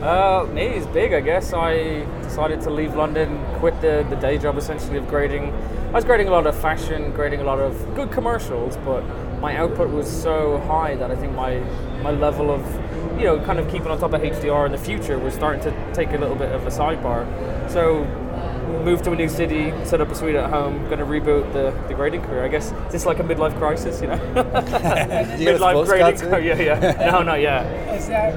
Uh, 0.00 0.48
me 0.52 0.66
is 0.66 0.86
big, 0.86 1.12
I 1.12 1.20
guess. 1.20 1.52
I 1.52 2.06
decided 2.22 2.60
to 2.60 2.70
leave 2.70 2.94
London, 2.94 3.44
quit 3.56 3.80
the, 3.80 4.06
the 4.08 4.14
day 4.14 4.38
job 4.38 4.58
essentially 4.58 4.98
of 4.98 5.08
grading. 5.08 5.52
I 5.88 5.90
was 5.90 6.04
grading 6.04 6.28
a 6.28 6.30
lot 6.30 6.46
of 6.46 6.56
fashion, 6.56 7.10
grading 7.10 7.40
a 7.40 7.44
lot 7.44 7.58
of 7.58 7.96
good 7.96 8.12
commercials, 8.12 8.76
but 8.84 9.02
my 9.40 9.56
output 9.56 9.90
was 9.90 10.08
so 10.08 10.58
high 10.68 10.94
that 10.94 11.10
I 11.10 11.16
think 11.16 11.34
my 11.34 11.58
my 12.04 12.12
level 12.12 12.52
of 12.52 12.62
you 13.18 13.24
know 13.24 13.40
kind 13.44 13.58
of 13.58 13.68
keeping 13.70 13.88
on 13.88 13.98
top 13.98 14.12
of 14.12 14.20
HDR 14.20 14.66
in 14.66 14.72
the 14.72 14.78
future 14.78 15.18
was 15.18 15.34
starting 15.34 15.62
to 15.62 15.94
take 15.94 16.10
a 16.10 16.18
little 16.18 16.36
bit 16.36 16.52
of 16.52 16.66
a 16.66 16.70
sidebar. 16.70 17.26
So 17.70 18.04
moved 18.84 19.04
to 19.04 19.12
a 19.12 19.16
new 19.16 19.28
city, 19.28 19.72
set 19.84 20.00
up 20.00 20.10
a 20.10 20.14
suite 20.14 20.34
at 20.36 20.48
home, 20.50 20.84
going 20.86 20.98
to 20.98 21.04
reboot 21.04 21.52
the, 21.52 21.70
the 21.88 21.94
grading 21.94 22.22
career. 22.22 22.44
I 22.44 22.48
guess 22.48 22.72
it's 22.92 23.06
like 23.06 23.18
a 23.18 23.22
midlife 23.22 23.56
crisis, 23.58 24.00
you 24.00 24.08
know. 24.08 24.16
midlife 25.38 25.86
grading. 25.86 26.20
career. 26.20 26.40
Yeah, 26.62 26.80
yeah. 26.82 27.10
No, 27.10 27.22
not 27.22 27.40
yet. 27.40 27.64
Has 27.88 28.08
that, 28.08 28.34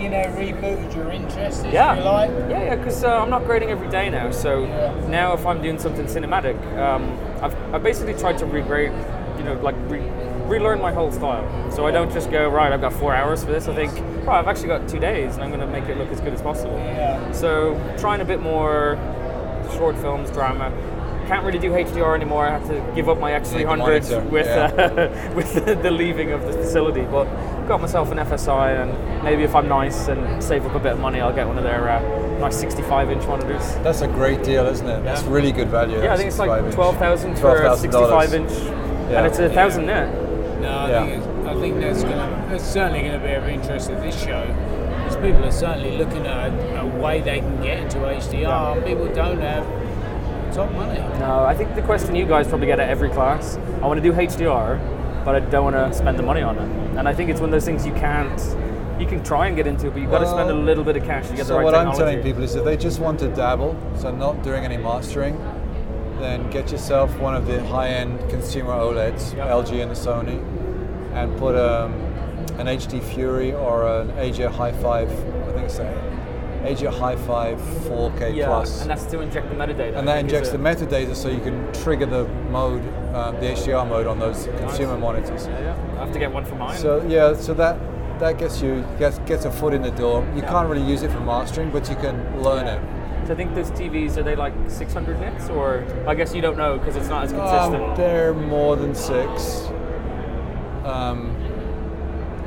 you 0.00 0.08
know, 0.10 0.22
rebooted 0.36 0.94
your 0.94 1.10
interest? 1.10 1.64
If 1.64 1.72
Yeah, 1.72 1.96
you 1.96 2.04
like? 2.04 2.30
yeah, 2.50 2.64
yeah. 2.64 2.76
Because 2.76 3.02
uh, 3.04 3.20
I'm 3.20 3.30
not 3.30 3.44
grading 3.44 3.70
every 3.70 3.88
day 3.88 4.10
now. 4.10 4.30
So 4.30 4.66
now, 5.08 5.32
if 5.34 5.44
I'm 5.46 5.62
doing 5.62 5.78
something 5.78 6.06
cinematic, 6.06 6.56
um, 6.78 7.18
I've, 7.42 7.74
I've 7.74 7.82
basically 7.82 8.14
tried 8.14 8.38
to 8.38 8.46
regrade, 8.46 8.92
you 9.38 9.44
know, 9.44 9.54
like 9.54 9.76
re- 9.88 10.00
relearn 10.46 10.80
my 10.80 10.92
whole 10.92 11.10
style. 11.10 11.70
So 11.70 11.86
I 11.86 11.90
don't 11.90 12.12
just 12.12 12.30
go 12.30 12.48
right. 12.48 12.72
I've 12.72 12.80
got 12.80 12.92
four 12.92 13.14
hours 13.14 13.44
for 13.44 13.50
this. 13.50 13.68
I 13.68 13.74
think, 13.74 13.92
right, 14.26 14.38
I've 14.38 14.48
actually 14.48 14.68
got 14.68 14.88
two 14.88 14.98
days, 14.98 15.34
and 15.34 15.42
I'm 15.42 15.50
going 15.50 15.60
to 15.60 15.66
make 15.66 15.84
it 15.84 15.96
look 15.98 16.08
as 16.08 16.20
good 16.20 16.32
as 16.32 16.42
possible. 16.42 16.76
Yeah. 16.76 17.32
So 17.32 17.74
trying 17.98 18.20
a 18.20 18.24
bit 18.24 18.40
more 18.40 18.96
short 19.76 19.96
films, 19.98 20.30
drama. 20.30 20.72
Can't 21.26 21.44
really 21.44 21.58
do 21.58 21.70
HDR 21.70 22.14
anymore. 22.14 22.46
I 22.46 22.50
have 22.50 22.66
to 22.68 22.92
give 22.94 23.08
up 23.08 23.18
my 23.18 23.30
X300 23.30 24.30
with 24.30 24.46
yeah. 24.46 24.64
uh, 24.64 25.34
with 25.34 25.54
the, 25.54 25.74
the 25.74 25.90
leaving 25.90 26.32
of 26.32 26.44
the 26.44 26.52
facility. 26.52 27.02
But 27.02 27.24
got 27.66 27.80
myself 27.80 28.12
an 28.12 28.18
FSI, 28.18 28.82
and 28.82 29.24
maybe 29.24 29.42
if 29.42 29.54
I'm 29.54 29.66
nice 29.66 30.08
and 30.08 30.42
save 30.42 30.66
up 30.66 30.74
a 30.74 30.78
bit 30.78 30.92
of 30.92 31.00
money, 31.00 31.20
I'll 31.20 31.32
get 31.32 31.46
one 31.46 31.56
of 31.56 31.64
their 31.64 31.88
uh, 31.88 32.38
nice 32.38 32.60
65 32.60 33.10
inch 33.10 33.26
monitors. 33.26 33.62
That's 33.76 34.02
a 34.02 34.06
great 34.06 34.42
deal, 34.42 34.66
isn't 34.66 34.86
it? 34.86 35.02
That's 35.02 35.22
really 35.22 35.50
good 35.50 35.68
value. 35.68 36.02
Yeah, 36.02 36.12
I 36.12 36.16
think 36.18 36.28
it's 36.28 36.38
like 36.38 36.74
12,000 36.74 37.36
for 37.38 37.56
a 37.56 37.70
$12,000. 37.70 37.76
65 37.78 38.34
inch, 38.34 38.50
Yeah. 38.50 39.18
and 39.18 39.26
it's 39.26 39.38
a 39.38 39.48
thousand 39.48 39.86
net. 39.86 40.23
No, 40.88 40.94
I, 40.98 41.04
Yeah. 41.04 41.20
think 41.20 41.46
I 41.46 41.54
think 41.60 41.80
that's 41.80 42.02
gonna 42.02 42.46
that's 42.50 42.64
certainly 42.64 43.00
going 43.00 43.20
to 43.20 43.26
be 43.26 43.32
of 43.34 43.48
interest 43.48 43.90
at 43.90 44.02
this 44.02 44.20
show. 44.22 44.44
Because 44.98 45.16
people 45.16 45.44
are 45.44 45.50
certainly 45.52 45.96
looking 45.98 46.26
at 46.26 46.50
a, 46.50 46.80
a 46.80 46.86
way 46.86 47.20
they 47.20 47.40
can 47.40 47.62
get 47.62 47.78
into 47.78 47.98
HDR. 47.98 48.84
People 48.86 49.06
don't 49.14 49.40
have 49.40 49.64
top 50.54 50.70
money. 50.72 50.98
No, 51.18 51.44
I 51.44 51.54
think 51.54 51.74
the 51.74 51.82
question 51.82 52.14
you 52.14 52.26
guys 52.26 52.48
probably 52.48 52.66
get 52.68 52.80
at 52.80 52.88
every 52.88 53.10
class. 53.10 53.56
I 53.82 53.86
want 53.86 54.02
to 54.02 54.02
do 54.02 54.12
HDR, 54.16 54.78
but 55.24 55.34
I 55.34 55.40
don't 55.40 55.64
want 55.72 55.76
to 55.76 55.92
spend 55.98 56.18
the 56.18 56.22
money 56.22 56.42
on 56.42 56.56
it. 56.58 56.68
And 56.98 57.08
I 57.08 57.14
think 57.14 57.28
it's 57.30 57.40
one 57.40 57.48
of 57.48 57.52
those 57.52 57.64
things 57.64 57.84
you 57.84 57.92
can't. 57.92 58.40
You 59.00 59.06
can 59.06 59.22
try 59.24 59.48
and 59.48 59.56
get 59.56 59.66
into, 59.66 59.90
but 59.90 60.00
you've 60.00 60.10
got 60.12 60.20
to 60.20 60.28
spend 60.28 60.48
a 60.50 60.54
little 60.54 60.84
bit 60.84 60.96
of 60.96 61.04
cash 61.04 61.26
to 61.28 61.34
get 61.34 61.46
so 61.46 61.54
the 61.54 61.58
right 61.58 61.64
what 61.64 61.70
technology. 61.72 62.00
I'm 62.02 62.08
telling 62.08 62.22
people 62.22 62.42
is 62.44 62.54
if 62.54 62.64
they 62.64 62.76
just 62.76 63.00
want 63.00 63.18
to 63.20 63.28
dabble, 63.28 63.76
so 63.96 64.14
not 64.14 64.42
doing 64.44 64.64
any 64.64 64.76
mastering, 64.76 65.36
then 66.20 66.48
get 66.50 66.70
yourself 66.70 67.14
one 67.18 67.34
of 67.34 67.46
the 67.46 67.62
high-end 67.66 68.18
consumer 68.30 68.70
OLEDs, 68.72 69.34
LG 69.34 69.82
and 69.82 69.90
the 69.90 69.96
Sony, 69.96 70.38
and 71.14 71.36
put 71.38 71.54
um, 71.56 71.92
an 72.58 72.66
HD 72.66 73.02
Fury 73.02 73.52
or 73.52 73.86
an 73.86 74.08
AJA 74.12 74.50
Hi5, 74.52 74.84
I 74.84 75.52
think 75.52 75.64
it's 75.66 75.78
a 75.78 76.10
AJA 76.64 76.92
Hi5 76.92 77.58
4K 77.88 78.34
yeah, 78.34 78.46
Plus. 78.46 78.80
and 78.80 78.90
that's 78.90 79.04
to 79.06 79.20
inject 79.20 79.48
the 79.50 79.54
metadata. 79.54 79.96
And 79.98 80.08
that 80.08 80.18
injects 80.18 80.48
the 80.50 80.56
metadata 80.58 81.14
so 81.14 81.28
you 81.28 81.40
can 81.40 81.70
trigger 81.74 82.06
the 82.06 82.24
mode, 82.50 82.82
um, 83.14 83.34
the 83.36 83.46
HDR 83.52 83.86
mode 83.88 84.06
on 84.06 84.18
those 84.18 84.46
consumer 84.58 84.96
monitors. 84.96 85.46
Yeah, 85.46 85.60
yeah. 85.60 85.96
I 86.00 86.04
have 86.04 86.12
to 86.12 86.18
get 86.18 86.32
one 86.32 86.44
for 86.44 86.54
mine. 86.54 86.76
So 86.78 87.04
yeah, 87.06 87.34
so 87.34 87.52
that 87.54 87.78
that 88.20 88.38
gets 88.38 88.62
you 88.62 88.84
gets, 88.98 89.18
gets 89.20 89.44
a 89.44 89.50
foot 89.50 89.74
in 89.74 89.82
the 89.82 89.90
door. 89.90 90.24
You 90.34 90.40
Yeah. 90.42 90.48
can't 90.48 90.68
really 90.68 90.86
use 90.88 91.02
it 91.02 91.10
for 91.10 91.20
mastering, 91.20 91.70
but 91.70 91.88
you 91.90 91.96
can 91.96 92.42
learn 92.42 92.66
it. 92.66 92.80
So 93.26 93.32
I 93.32 93.36
think 93.36 93.54
those 93.54 93.70
TVs 93.72 94.16
are 94.16 94.22
they 94.22 94.36
like 94.36 94.52
600 94.68 95.18
nits, 95.20 95.48
or 95.50 95.84
I 96.06 96.14
guess 96.14 96.34
you 96.34 96.40
don't 96.40 96.56
know 96.56 96.78
because 96.78 96.96
it's 96.96 97.08
not 97.08 97.24
as 97.24 97.32
Um, 97.32 97.40
consistent. 97.40 97.96
they're 97.96 98.32
more 98.34 98.76
than 98.76 98.94
six. 98.94 99.68
Um, 100.84 101.34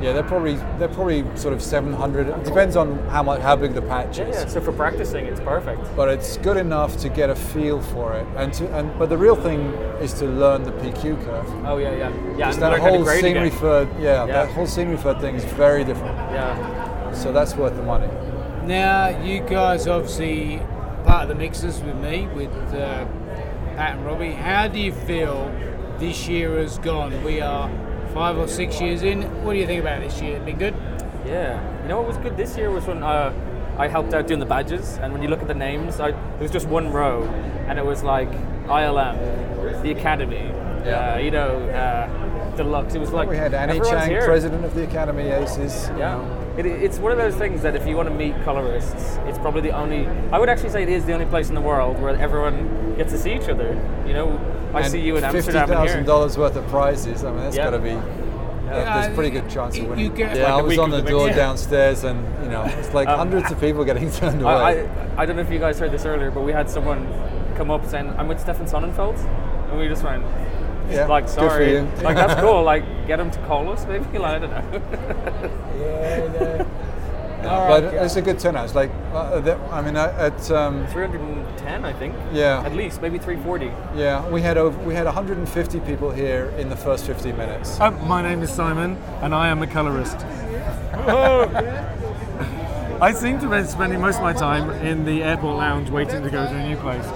yeah, 0.00 0.12
they're 0.12 0.22
probably 0.22 0.54
they're 0.78 0.86
probably 0.88 1.24
sort 1.36 1.52
of 1.52 1.60
700. 1.60 2.28
It 2.28 2.44
depends 2.44 2.76
on 2.76 2.98
how 3.08 3.24
much 3.24 3.40
how 3.40 3.56
big 3.56 3.74
the 3.74 3.82
patch 3.82 4.20
is. 4.20 4.36
yeah. 4.36 4.46
So 4.46 4.60
for 4.60 4.72
practicing, 4.72 5.26
it's 5.26 5.40
perfect. 5.40 5.80
But 5.96 6.08
it's 6.08 6.36
good 6.36 6.56
enough 6.56 6.96
to 6.98 7.08
get 7.08 7.30
a 7.30 7.34
feel 7.34 7.80
for 7.82 8.14
it, 8.14 8.24
and 8.36 8.52
to 8.54 8.72
and 8.78 8.96
but 8.96 9.08
the 9.08 9.18
real 9.18 9.34
thing 9.34 9.60
is 10.00 10.12
to 10.14 10.26
learn 10.26 10.62
the 10.62 10.70
PQ 10.70 11.24
curve. 11.24 11.66
Oh 11.66 11.78
yeah, 11.78 11.96
yeah, 11.96 12.36
yeah. 12.36 12.52
That 12.52 12.60
learn 12.60 12.80
how 12.80 12.86
to 12.86 12.92
whole 12.92 13.02
grade 13.04 13.22
scenery 13.24 13.48
again. 13.48 13.58
third, 13.58 13.88
yeah, 13.98 14.24
Yeah. 14.24 14.26
that 14.26 14.50
whole 14.50 14.68
scenery 14.68 14.98
third 14.98 15.20
thing 15.20 15.34
is 15.34 15.44
very 15.44 15.82
different. 15.82 16.16
Yeah. 16.30 17.12
So 17.12 17.32
that's 17.32 17.56
worth 17.56 17.74
the 17.74 17.82
money. 17.82 18.06
Now, 18.66 19.08
you 19.20 19.40
guys 19.40 19.88
obviously 19.88 20.62
part 21.06 21.22
of 21.22 21.28
the 21.28 21.34
mixers 21.34 21.82
with 21.82 21.96
me, 21.96 22.28
with 22.36 22.52
uh, 22.72 23.04
Pat 23.74 23.96
and 23.96 24.06
Robbie. 24.06 24.30
How 24.30 24.68
do 24.68 24.78
you 24.78 24.92
feel 24.92 25.50
this 25.98 26.28
year 26.28 26.56
has 26.58 26.78
gone? 26.78 27.24
We 27.24 27.40
are 27.40 27.68
five 28.18 28.36
or 28.36 28.48
six 28.48 28.80
years 28.80 29.02
in. 29.04 29.22
What 29.44 29.52
do 29.52 29.60
you 29.60 29.66
think 29.66 29.80
about 29.80 30.00
this 30.00 30.20
year? 30.20 30.40
Been 30.40 30.58
good? 30.58 30.74
Yeah. 31.24 31.54
You 31.82 31.88
know 31.88 31.98
what 31.98 32.08
was 32.08 32.16
good 32.16 32.36
this 32.36 32.56
year 32.56 32.68
was 32.68 32.84
when 32.84 33.00
uh, 33.04 33.32
I 33.78 33.86
helped 33.86 34.12
out 34.12 34.26
doing 34.26 34.40
the 34.40 34.46
badges, 34.54 34.98
and 35.00 35.12
when 35.12 35.22
you 35.22 35.28
look 35.28 35.40
at 35.40 35.46
the 35.46 35.54
names, 35.54 36.00
I, 36.00 36.10
there 36.10 36.40
was 36.40 36.50
just 36.50 36.66
one 36.66 36.90
row, 36.90 37.22
and 37.68 37.78
it 37.78 37.86
was 37.86 38.02
like 38.02 38.28
ILM, 38.66 39.82
the 39.84 39.92
Academy, 39.92 40.46
Yeah. 40.84 41.14
uh, 41.14 41.18
you 41.18 41.30
know, 41.30 41.50
uh, 41.70 42.56
Deluxe. 42.56 42.96
It 42.96 42.98
was 42.98 43.12
like 43.12 43.28
we 43.28 43.36
had 43.36 43.54
Annie 43.54 43.78
Chang, 43.78 44.10
here. 44.10 44.24
president 44.24 44.64
of 44.64 44.74
the 44.74 44.82
Academy 44.82 45.28
Aces. 45.28 45.88
you 45.90 45.98
Yeah. 45.98 46.16
know. 46.16 46.44
It, 46.58 46.66
it's 46.66 46.98
one 46.98 47.12
of 47.12 47.18
those 47.18 47.36
things 47.36 47.62
that 47.62 47.76
if 47.76 47.86
you 47.86 47.94
want 47.96 48.08
to 48.08 48.14
meet 48.16 48.34
colorists, 48.44 49.20
it's 49.28 49.38
probably 49.38 49.60
the 49.60 49.70
only. 49.70 50.08
I 50.32 50.40
would 50.40 50.48
actually 50.48 50.70
say 50.70 50.82
it 50.82 50.88
is 50.88 51.04
the 51.04 51.12
only 51.12 51.26
place 51.26 51.50
in 51.50 51.54
the 51.54 51.60
world 51.60 52.02
where 52.02 52.16
everyone 52.16 52.96
gets 52.96 53.12
to 53.12 53.18
see 53.18 53.32
each 53.32 53.48
other. 53.48 53.78
You 54.04 54.12
know, 54.12 54.26
I 54.74 54.80
And 54.82 54.90
see 54.90 55.00
you 55.00 55.16
in 55.16 55.22
fifty 55.22 55.36
Amsterdam 55.38 55.62
and 55.62 55.72
thousand 55.72 56.04
dollars 56.04 56.36
worth 56.38 56.56
of 56.56 56.66
prizes. 56.68 57.24
I 57.24 57.30
mean, 57.30 57.40
that's 57.40 57.56
Yeah. 57.56 57.64
got 57.64 57.70
to 57.70 57.78
be. 57.78 57.90
Yeah. 57.90 59.00
there's 59.00 59.12
a 59.12 59.14
pretty 59.14 59.30
good 59.30 59.48
chance 59.48 59.78
of 59.78 59.86
winning. 59.88 60.04
you 60.04 60.10
get- 60.10 60.36
yeah, 60.36 60.42
Like 60.42 60.52
I 60.52 60.60
a 60.60 60.62
was 60.64 60.78
on 60.78 60.90
the 60.90 61.00
the 61.00 61.08
door 61.10 61.24
mix. 61.26 61.36
downstairs, 61.38 62.04
and 62.04 62.18
you 62.44 62.50
know, 62.50 62.64
it's 62.64 62.92
like 62.92 63.08
Um, 63.08 63.16
hundreds 63.18 63.50
of 63.50 63.58
people 63.58 63.82
getting 63.84 64.10
turned 64.20 64.42
away. 64.42 64.52
I, 64.52 64.70
I, 64.82 64.88
I 65.16 65.26
don't 65.26 65.36
know 65.36 65.42
if 65.42 65.50
you 65.50 65.58
guys 65.58 65.78
heard 65.78 65.90
this 65.90 66.04
earlier, 66.04 66.30
but 66.30 66.42
we 66.42 66.52
had 66.52 66.68
someone 66.68 67.06
come 67.56 67.70
up 67.70 67.86
saying, 67.86 68.12
"I'm 68.18 68.28
with 68.28 68.38
Stefan 68.40 68.66
Sonnenfeld," 68.66 69.16
and 69.70 69.78
we 69.78 69.88
just 69.88 70.04
went, 70.04 70.22
Yeah, 70.90 71.06
like, 71.06 71.24
good 71.26 71.34
for 71.34 71.40
sorry, 71.48 71.72
you. 71.72 71.88
like 72.02 72.16
that's 72.16 72.38
cool. 72.42 72.62
Like, 72.62 72.84
get 73.06 73.18
him 73.18 73.30
to 73.30 73.38
call 73.46 73.70
us, 73.72 73.86
maybe. 73.86 74.18
Like, 74.18 74.32
I 74.36 74.38
don't 74.38 74.50
know. 74.50 74.80
yeah, 75.80 76.18
No, 76.58 76.66
All 77.44 77.68
but 77.68 77.84
right, 77.84 77.94
it's 77.94 78.16
a 78.16 78.22
good 78.22 78.38
turnout. 78.38 78.64
It's 78.64 78.74
like, 78.74 78.90
uh, 79.12 79.40
the- 79.40 79.58
I 79.70 79.80
mean, 79.80 79.96
uh, 79.96 80.12
at 80.18 80.50
um, 80.50 80.86
310, 80.88 81.84
I 81.84 81.92
think. 81.92 82.14
Yeah. 82.32 82.62
At 82.64 82.74
least, 82.74 83.00
maybe 83.00 83.18
340. 83.18 83.70
yeah, 83.96 84.28
we 84.28 84.42
had 84.42 84.56
over 84.58 84.76
we 84.80 84.94
had 84.94 85.06
150 85.06 85.80
people 85.80 86.10
here 86.10 86.52
in 86.58 86.68
the 86.68 86.76
first 86.76 87.06
15 87.06 87.36
minutes. 87.36 87.78
Um, 87.80 87.96
my 88.08 88.22
name 88.22 88.42
is 88.42 88.50
Simon, 88.50 88.96
and 89.22 89.34
I 89.34 89.48
am 89.48 89.62
a 89.62 89.66
colorist. 89.66 90.16
I 93.00 93.12
seem 93.12 93.38
to 93.38 93.48
be 93.48 93.62
spending 93.64 94.00
most 94.00 94.16
of 94.16 94.22
my 94.22 94.32
time 94.32 94.70
in 94.84 95.04
the 95.04 95.22
airport 95.22 95.56
lounge 95.58 95.88
waiting 95.90 96.20
to 96.24 96.30
go 96.30 96.44
to 96.44 96.54
a 96.56 96.68
new 96.68 96.76
place. 96.76 97.06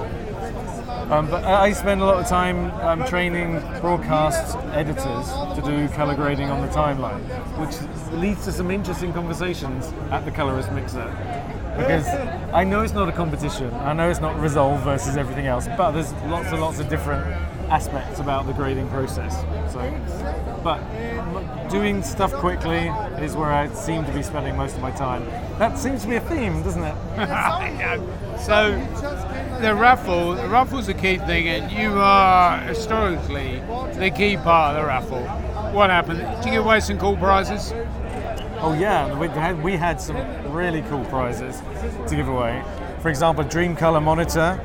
Um, 1.10 1.28
but 1.28 1.44
I 1.44 1.72
spend 1.72 2.00
a 2.00 2.04
lot 2.04 2.18
of 2.18 2.26
time 2.26 2.70
um, 2.80 3.04
training 3.06 3.60
broadcast 3.80 4.56
editors 4.72 5.28
to 5.56 5.62
do 5.64 5.88
color 5.94 6.14
grading 6.14 6.48
on 6.48 6.60
the 6.60 6.72
timeline, 6.72 7.20
which 7.58 7.76
leads 8.12 8.44
to 8.44 8.52
some 8.52 8.70
interesting 8.70 9.12
conversations 9.12 9.92
at 10.10 10.24
the 10.24 10.30
colorist 10.30 10.70
mixer. 10.72 11.04
Because 11.76 12.06
I 12.52 12.64
know 12.64 12.82
it's 12.82 12.92
not 12.92 13.08
a 13.08 13.12
competition, 13.12 13.72
I 13.74 13.92
know 13.92 14.10
it's 14.10 14.20
not 14.20 14.38
Resolve 14.40 14.82
versus 14.82 15.16
everything 15.16 15.46
else, 15.46 15.66
but 15.76 15.92
there's 15.92 16.12
lots 16.24 16.48
and 16.48 16.60
lots 16.60 16.78
of 16.78 16.88
different 16.88 17.26
aspects 17.70 18.20
about 18.20 18.46
the 18.46 18.52
grading 18.52 18.88
process. 18.88 19.40
So, 19.72 19.80
but 20.62 20.80
doing 21.72 22.02
stuff 22.02 22.32
quickly 22.34 22.88
is 23.24 23.34
where 23.34 23.50
I 23.50 23.66
seem 23.72 24.04
to 24.04 24.12
be 24.12 24.22
spending 24.22 24.56
most 24.56 24.76
of 24.76 24.82
my 24.82 24.90
time. 24.90 25.24
That 25.58 25.78
seems 25.78 26.02
to 26.02 26.08
be 26.08 26.16
a 26.16 26.20
theme, 26.20 26.62
doesn't 26.62 26.84
it? 26.84 26.94
So 28.42 28.72
the 29.60 29.72
raffle, 29.72 30.34
the 30.34 30.48
raffle's 30.48 30.88
a 30.88 30.94
key 30.94 31.16
thing, 31.18 31.46
and 31.46 31.70
you 31.70 31.92
are 31.92 32.58
historically 32.58 33.60
the 33.94 34.10
key 34.10 34.36
part 34.36 34.74
of 34.74 34.82
the 34.82 34.86
raffle. 34.88 35.22
What 35.72 35.90
happened? 35.90 36.18
Did 36.18 36.46
you 36.46 36.50
give 36.50 36.64
away 36.66 36.80
some 36.80 36.98
cool 36.98 37.16
prizes? 37.16 37.72
Oh 38.58 38.76
yeah, 38.78 39.16
we 39.16 39.28
had, 39.28 39.62
we 39.62 39.76
had 39.76 40.00
some 40.00 40.16
really 40.52 40.82
cool 40.82 41.04
prizes 41.04 41.62
to 42.08 42.16
give 42.16 42.26
away. 42.26 42.64
For 43.00 43.10
example, 43.10 43.44
DreamColor 43.44 44.02
monitor, 44.02 44.60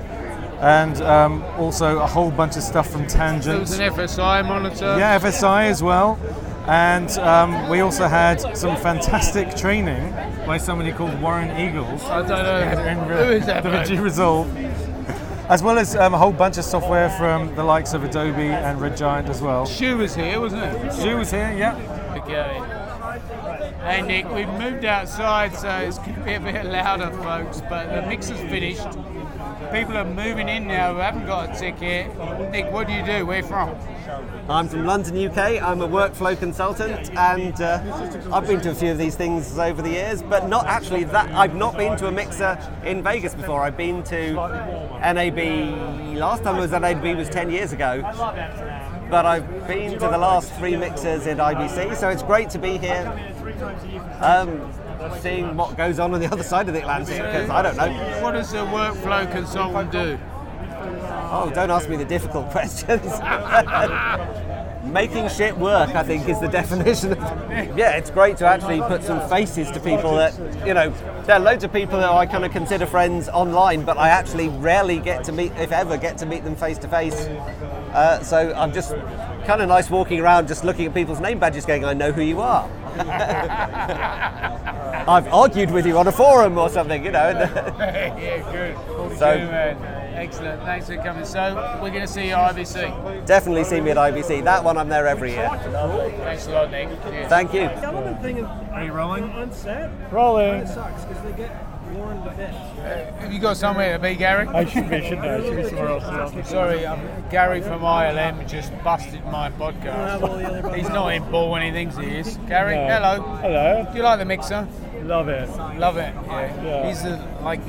and 0.59 0.99
um, 1.03 1.43
also 1.59 1.99
a 1.99 2.07
whole 2.07 2.31
bunch 2.31 2.57
of 2.57 2.63
stuff 2.63 2.89
from 2.89 3.01
There 3.01 3.09
Tangent. 3.09 3.59
was 3.59 3.77
an 3.77 3.93
FSI 3.93 4.43
monitor. 4.43 4.97
Yeah, 4.97 5.19
FSI 5.19 5.65
as 5.65 5.83
well. 5.83 6.17
And 6.67 7.09
um, 7.19 7.69
we 7.69 7.79
also 7.79 8.07
had 8.07 8.57
some 8.57 8.75
fantastic 8.77 9.55
training 9.55 10.11
by 10.45 10.57
somebody 10.57 10.91
called 10.91 11.19
Warren 11.21 11.49
Eagles. 11.59 12.03
I 12.03 12.27
don't 12.27 12.29
know. 12.29 12.85
in 12.85 12.97
Who 12.97 13.33
is 13.33 13.45
that 13.45 13.63
Vinci? 13.63 13.97
Resolve. 13.97 14.53
As 15.49 15.63
well 15.63 15.79
as 15.79 15.95
um, 15.95 16.13
a 16.13 16.17
whole 16.17 16.33
bunch 16.33 16.57
of 16.57 16.65
software 16.65 17.09
from 17.11 17.55
the 17.55 17.63
likes 17.63 17.93
of 17.93 18.03
Adobe 18.03 18.49
and 18.49 18.81
Red 18.81 18.97
Giant 18.97 19.29
as 19.29 19.41
well. 19.41 19.65
Stu 19.65 19.97
was 19.97 20.13
here, 20.13 20.41
wasn't 20.41 20.63
it? 20.63 20.91
Stu 20.91 21.15
was 21.15 21.31
here, 21.31 21.53
yeah. 21.53 22.13
Okay. 22.17 22.77
Hey 23.81 24.01
Nick, 24.01 24.29
we've 24.33 24.49
moved 24.49 24.83
outside, 24.83 25.55
so 25.55 25.69
it's 25.69 25.97
going 25.99 26.15
to 26.15 26.21
be 26.21 26.33
a 26.33 26.39
bit 26.41 26.65
louder, 26.65 27.09
folks. 27.23 27.61
But 27.61 27.95
the 27.95 28.05
mix 28.05 28.29
is 28.29 28.41
finished. 28.41 28.83
People 29.71 29.97
are 29.97 30.05
moving 30.05 30.47
in 30.47 30.67
now 30.67 30.93
who 30.93 30.99
haven't 30.99 31.25
got 31.25 31.55
a 31.55 31.59
ticket. 31.59 32.07
Nick, 32.51 32.71
what 32.71 32.87
do 32.87 32.93
you 32.93 33.05
do? 33.05 33.25
Where 33.25 33.43
from? 33.43 33.75
I'm 34.49 34.69
from 34.69 34.85
London, 34.85 35.27
UK. 35.27 35.61
I'm 35.61 35.81
a 35.81 35.87
workflow 35.87 36.37
consultant, 36.39 37.11
and 37.17 37.59
uh, 37.59 38.29
I've 38.31 38.47
been 38.47 38.61
to 38.61 38.71
a 38.71 38.75
few 38.75 38.91
of 38.91 38.97
these 38.97 39.15
things 39.15 39.57
over 39.57 39.81
the 39.81 39.89
years, 39.89 40.21
but 40.21 40.47
not 40.47 40.67
actually 40.67 41.03
that. 41.05 41.29
I've 41.31 41.55
not 41.55 41.75
been 41.75 41.97
to 41.97 42.07
a 42.07 42.11
mixer 42.11 42.57
in 42.85 43.03
Vegas 43.03 43.35
before. 43.35 43.61
I've 43.61 43.75
been 43.75 44.03
to 44.05 44.33
NAB. 44.33 46.15
Last 46.17 46.43
time 46.43 46.55
I 46.55 46.59
was 46.61 46.73
at 46.73 46.81
NAB 46.81 47.17
was 47.17 47.29
10 47.29 47.49
years 47.51 47.73
ago, 47.73 48.01
but 49.09 49.25
I've 49.25 49.67
been 49.67 49.93
to 49.93 49.99
the 49.99 50.17
last 50.17 50.53
three 50.53 50.77
mixers 50.77 51.27
at 51.27 51.37
IBC, 51.37 51.95
so 51.97 52.09
it's 52.09 52.23
great 52.23 52.49
to 52.51 52.59
be 52.59 52.77
here. 52.77 53.05
Um, 54.21 54.71
seeing 55.21 55.55
what 55.55 55.75
goes 55.77 55.99
on 55.99 56.13
on 56.13 56.19
the 56.19 56.31
other 56.31 56.43
side 56.43 56.67
of 56.67 56.73
the 56.73 56.81
Atlantic, 56.81 57.17
because 57.17 57.49
I 57.49 57.61
don't 57.61 57.75
know. 57.77 58.21
What 58.21 58.31
does 58.33 58.53
a 58.53 58.57
workflow 58.57 59.31
consultant 59.31 59.91
do? 59.91 60.17
Oh, 61.29 61.51
don't 61.53 61.69
ask 61.71 61.89
me 61.89 61.97
the 61.97 62.05
difficult 62.05 62.49
questions. 62.51 63.03
Making 64.87 65.27
shit 65.27 65.57
work, 65.57 65.89
I 65.95 66.03
think, 66.03 66.29
is 66.29 66.39
the 66.39 66.47
definition. 66.61 67.11
Of, 67.11 67.19
yeah, 67.77 67.97
it's 67.97 68.09
great 68.09 68.37
to 68.37 68.45
actually 68.45 68.79
put 68.81 69.03
some 69.03 69.27
faces 69.27 69.69
to 69.71 69.81
people 69.81 70.15
that, 70.15 70.33
you 70.65 70.73
know, 70.73 70.91
there 71.25 71.35
are 71.35 71.41
loads 71.41 71.65
of 71.65 71.73
people 71.73 71.99
that 71.99 72.09
I 72.09 72.25
kind 72.25 72.45
of 72.45 72.51
consider 72.53 72.85
friends 72.85 73.27
online, 73.27 73.83
but 73.83 73.97
I 73.97 74.07
actually 74.07 74.47
rarely 74.47 74.99
get 74.99 75.25
to 75.25 75.33
meet, 75.33 75.51
if 75.57 75.73
ever, 75.73 75.97
get 75.97 76.17
to 76.19 76.25
meet 76.25 76.45
them 76.45 76.55
face 76.55 76.77
to 76.79 76.87
face. 76.87 77.25
Uh, 77.93 78.23
So 78.23 78.53
I'm 78.55 78.71
just 78.71 78.91
kind 79.45 79.61
of 79.61 79.67
nice 79.67 79.89
walking 79.89 80.21
around, 80.21 80.47
just 80.47 80.63
looking 80.63 80.85
at 80.85 80.93
people's 80.93 81.19
name 81.19 81.37
badges, 81.37 81.65
going, 81.65 81.83
I 81.83 81.93
know 81.93 82.13
who 82.13 82.21
you 82.21 82.39
are. 82.39 82.69
I've 85.07 85.27
argued 85.33 85.71
with 85.71 85.85
you 85.85 85.97
on 85.97 86.07
a 86.07 86.11
forum 86.11 86.57
or 86.57 86.69
something, 86.69 87.03
you 87.03 87.11
know. 87.11 87.29
yeah, 87.79 88.51
good. 88.51 89.17
So- 89.17 89.37
Good, 89.37 89.49
man. 89.51 90.03
Excellent. 90.17 90.63
Thanks 90.63 90.87
for 90.87 90.95
coming. 90.97 91.25
So 91.25 91.53
we're 91.79 91.91
going 91.91 92.01
to 92.01 92.07
see 92.07 92.27
you 92.29 92.33
at 92.33 92.55
IBC. 92.55 93.27
Definitely 93.27 93.63
see 93.65 93.79
me 93.81 93.91
at 93.91 93.97
IBC. 93.97 94.43
That 94.45 94.63
one, 94.63 94.75
I'm 94.75 94.89
there 94.89 95.05
every 95.05 95.31
year. 95.33 95.47
Thanks 95.47 96.47
a 96.47 96.51
lot, 96.51 96.71
Nick. 96.71 96.89
Cheers. 97.03 97.27
Thank 97.27 97.53
you. 97.53 97.65
Are 97.65 98.83
you 98.83 98.91
rolling? 98.93 99.25
On 99.25 99.51
set. 99.51 99.91
Rolling. 100.11 100.55
It 100.61 100.67
sucks 100.69 101.05
because 101.05 101.21
they 101.23 101.33
get 101.33 101.51
worn 101.93 102.23
to 102.23 102.31
bits. 102.31 102.57
Have 103.19 103.31
you 103.31 103.37
got 103.39 103.57
somewhere 103.57 103.95
to 103.95 104.01
be, 104.01 104.15
Gary? 104.15 104.47
I 104.47 104.65
should 104.65 104.89
be, 104.89 105.01
shouldn't 105.03 105.21
I? 105.21 105.35
I 105.35 105.41
should 105.43 105.55
be 105.55 105.63
somewhere 105.69 105.87
else. 105.89 106.49
Sorry, 106.49 106.83
um, 106.87 106.99
Gary 107.29 107.61
from 107.61 107.81
ILM 107.81 108.47
just 108.49 108.71
busted 108.83 109.23
my 109.25 109.51
podcast. 109.51 110.75
He's 110.75 110.89
not 110.89 111.09
in 111.13 111.29
ball 111.29 111.51
when 111.51 111.61
he 111.61 111.69
thinks 111.71 111.95
he 111.95 112.05
is. 112.07 112.37
Gary, 112.47 112.73
No. 112.75 112.87
hello. 112.87 113.21
Hello. 113.37 113.87
Do 113.91 113.97
you 113.97 114.03
like 114.03 114.17
the 114.17 114.25
mixer? 114.25 114.67
Love 115.07 115.29
it. 115.29 115.49
Love 115.79 115.97
it. 115.97 116.13
Yeah. 116.27 116.63
Yeah. 116.63 116.87
He's 116.87 117.03
a, 117.05 117.39
like, 117.41 117.61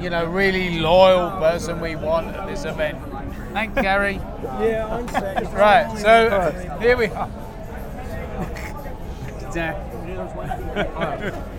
you 0.00 0.08
know, 0.08 0.24
really 0.24 0.80
loyal 0.80 1.30
person 1.32 1.80
we 1.80 1.94
want 1.94 2.28
at 2.28 2.48
this 2.48 2.64
event. 2.64 2.98
Thank 3.52 3.74
Gary. 3.74 4.20
Yeah, 4.60 4.86
on 4.86 5.08
set. 5.08 5.52
Right. 5.52 5.98
So 5.98 6.78
here 6.80 6.96
we 6.96 7.06
are. 7.06 7.28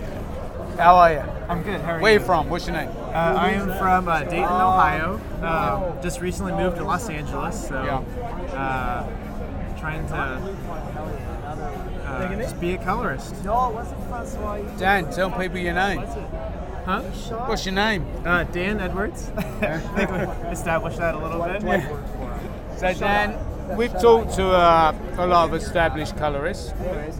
How 0.80 0.96
are 0.96 1.12
you? 1.12 1.20
I'm 1.48 1.62
good. 1.62 1.80
How 1.82 1.96
are 1.96 2.00
Where 2.00 2.14
you? 2.14 2.18
you 2.18 2.24
from? 2.24 2.48
What's 2.48 2.66
your 2.66 2.76
name? 2.76 2.88
Uh, 2.88 3.12
I 3.12 3.50
am 3.50 3.76
from 3.78 4.08
uh, 4.08 4.22
Dayton, 4.22 4.44
Ohio. 4.44 5.20
Um, 5.42 6.02
just 6.02 6.20
recently 6.20 6.52
moved 6.52 6.76
to 6.76 6.84
Los 6.84 7.08
Angeles, 7.10 7.68
so 7.68 7.76
uh, 7.76 9.06
trying 9.80 10.06
to 10.08 10.14
uh, 12.04 12.36
just 12.36 12.60
be 12.60 12.74
a 12.74 12.78
colorist. 12.78 13.34
Dan, 14.78 15.10
tell 15.10 15.30
people 15.30 15.58
your 15.58 15.74
name. 15.74 16.00
Huh? 16.84 17.02
What's 17.46 17.64
your 17.64 17.74
name? 17.74 18.06
Uh, 18.24 18.44
Dan 18.44 18.78
Edwards. 18.80 19.30
I 19.36 19.78
think 19.78 20.10
we 20.10 20.18
established 20.50 20.98
that 20.98 21.14
a 21.14 21.18
little 21.18 21.42
bit. 21.42 21.82
So 22.78 22.92
Dan, 22.94 23.38
we've 23.76 23.92
talked 24.00 24.34
to 24.34 24.50
uh, 24.50 24.94
a 25.18 25.26
lot 25.26 25.48
of 25.48 25.54
established 25.54 26.16
colorists. 26.16 26.72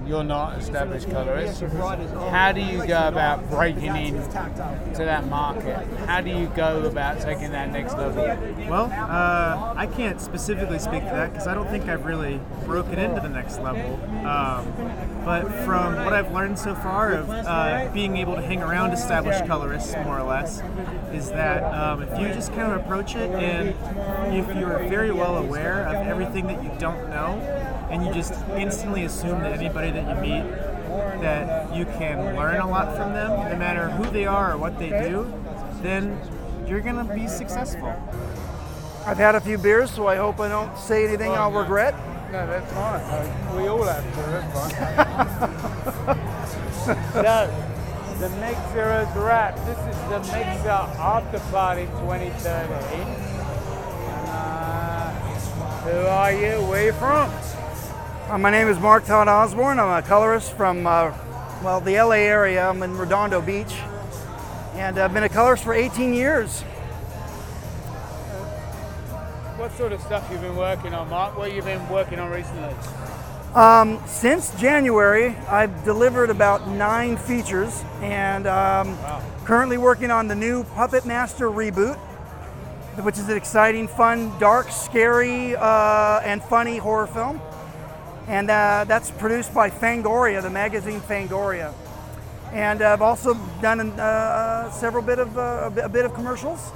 You're 0.07 0.25
not 0.25 0.59
established 0.59 1.11
colorist. 1.11 1.63
How 1.63 2.53
do 2.53 2.61
you 2.61 2.87
go 2.87 3.09
about 3.09 3.49
breaking 3.51 3.97
in 3.97 4.15
to 4.15 5.05
that 5.05 5.27
market? 5.29 5.77
How 6.07 6.21
do 6.21 6.31
you 6.31 6.47
go 6.49 6.85
about 6.85 7.21
taking 7.21 7.53
that 7.53 7.71
next 7.71 7.97
level? 7.97 8.25
Well, 8.69 8.91
uh, 8.93 9.75
I 9.77 9.87
can't 9.87 10.21
specifically 10.21 10.79
speak 10.79 11.01
to 11.01 11.11
that 11.11 11.33
because 11.33 11.47
I 11.47 11.55
don't 11.55 11.69
think 11.69 11.89
I've 11.89 12.05
really 12.05 12.41
broken 12.65 12.99
into 12.99 13.21
the 13.21 13.29
next 13.29 13.59
level. 13.61 13.95
Um, 14.27 14.73
but 15.25 15.43
from 15.65 15.97
what 15.97 16.13
I've 16.13 16.33
learned 16.33 16.59
so 16.59 16.75
far 16.75 17.13
of 17.13 17.31
uh, 17.31 17.91
being 17.93 18.17
able 18.17 18.35
to 18.37 18.43
hang 18.43 18.63
around 18.63 18.93
established 18.93 19.47
colorists, 19.47 19.95
more 20.05 20.19
or 20.19 20.23
less, 20.23 20.63
is 21.13 21.31
that 21.31 21.63
um, 21.75 22.03
if 22.03 22.19
you 22.19 22.29
just 22.29 22.53
kind 22.55 22.73
of 22.73 22.81
approach 22.81 23.15
it 23.15 23.31
and 23.31 23.71
if 24.35 24.47
you're 24.57 24.79
very 24.89 25.13
well 25.13 25.37
aware 25.37 25.87
of 25.87 25.95
everything 26.07 26.47
that 26.47 26.63
you 26.63 26.71
don't 26.79 27.09
know, 27.11 27.39
and 27.91 28.07
you 28.07 28.13
just 28.13 28.33
instantly 28.57 29.05
assume 29.05 29.41
that 29.41 29.53
anybody 29.53 29.91
that 29.91 30.17
you 30.17 30.23
meet 30.23 30.45
that 31.21 31.75
you 31.75 31.85
can 31.85 32.37
learn 32.37 32.61
a 32.61 32.69
lot 32.69 32.97
from 32.97 33.13
them, 33.13 33.31
no 33.51 33.57
matter 33.57 33.91
who 33.91 34.11
they 34.11 34.27
are 34.27 34.53
or 34.53 34.59
what 34.59 34.79
they 34.79 34.89
do, 34.89 35.33
then 35.83 36.19
you're 36.67 36.81
gonna 36.81 37.05
be 37.15 37.27
successful. 37.27 37.93
I've 39.07 39.19
had 39.19 39.35
a 39.35 39.41
few 39.41 39.59
beers, 39.59 39.91
so 39.91 40.07
I 40.07 40.17
hope 40.17 40.41
I 40.41 40.49
don't 40.49 40.77
say 40.79 41.07
anything 41.07 41.33
I'll 41.33 41.53
regret. 41.53 41.95
No, 42.33 42.47
that's 42.47 42.73
fine. 42.73 43.01
Uh, 43.01 43.55
We 43.57 43.67
all 43.67 43.83
have 43.83 44.05
to. 44.05 44.21
That's 44.31 44.53
fine. 44.55 44.71
so, 47.13 47.51
the 48.21 48.29
mixer 48.39 49.01
is 49.01 49.17
wrapped. 49.17 49.59
This 49.67 49.79
is 49.79 49.97
the 50.09 50.21
mixer 50.39 50.69
after 50.69 51.41
party 51.51 51.87
2013. 51.87 53.01
Uh, 54.29 55.11
who 55.83 56.07
are 56.07 56.33
you? 56.33 56.65
Where 56.69 56.85
you 56.85 56.93
from? 56.93 57.33
Uh, 58.29 58.39
my 58.39 58.51
name 58.51 58.69
is 58.69 58.79
Mark 58.79 59.05
Todd 59.07 59.27
Osborne. 59.27 59.81
I'm 59.81 59.99
a 59.99 60.07
colorist 60.07 60.53
from, 60.53 60.87
uh, 60.87 61.13
well, 61.65 61.81
the 61.81 62.01
LA 62.01 62.19
area. 62.29 62.69
I'm 62.69 62.81
in 62.85 62.97
Redondo 62.97 63.41
Beach. 63.41 63.75
And 64.75 65.01
I've 65.01 65.13
been 65.13 65.25
a 65.25 65.29
colorist 65.29 65.65
for 65.65 65.75
18 65.75 66.15
years. 66.15 66.63
What 69.61 69.77
sort 69.77 69.93
of 69.93 70.01
stuff 70.01 70.27
you've 70.33 70.41
been 70.41 70.57
working 70.57 70.95
on, 70.95 71.11
Mark? 71.11 71.37
What 71.37 71.53
you've 71.53 71.67
been 71.67 71.87
working 71.91 72.19
on 72.19 72.31
recently? 72.31 72.75
Um, 73.55 74.03
since 74.07 74.59
January, 74.59 75.37
I've 75.51 75.85
delivered 75.85 76.31
about 76.31 76.67
nine 76.67 77.19
features 77.19 77.85
and 78.01 78.47
um, 78.47 78.97
currently 79.45 79.77
working 79.77 80.11
on 80.11 80.29
the 80.29 80.35
new 80.35 80.65
Puppet 80.65 81.05
Master 81.05 81.51
reboot, 81.51 81.97
which 83.03 83.19
is 83.19 83.29
an 83.29 83.37
exciting, 83.37 83.87
fun, 83.87 84.33
dark, 84.39 84.71
scary, 84.71 85.55
uh, 85.57 86.21
and 86.21 86.43
funny 86.43 86.79
horror 86.79 87.07
film. 87.07 87.39
And 88.29 88.51
uh, 88.51 88.87
that's 88.89 89.11
produced 89.11 89.53
by 89.53 89.69
Fangoria, 89.69 90.41
the 90.41 90.49
magazine 90.49 91.03
Fangoria. 91.03 91.75
And 92.55 92.81
I've 92.81 93.03
also 93.03 93.35
done 93.61 93.91
uh, 94.01 94.71
several 94.71 95.03
bit 95.03 95.19
of 95.19 95.37
uh, 95.37 95.71
a 95.83 95.89
bit 95.91 96.07
of 96.07 96.15
commercials. 96.15 96.73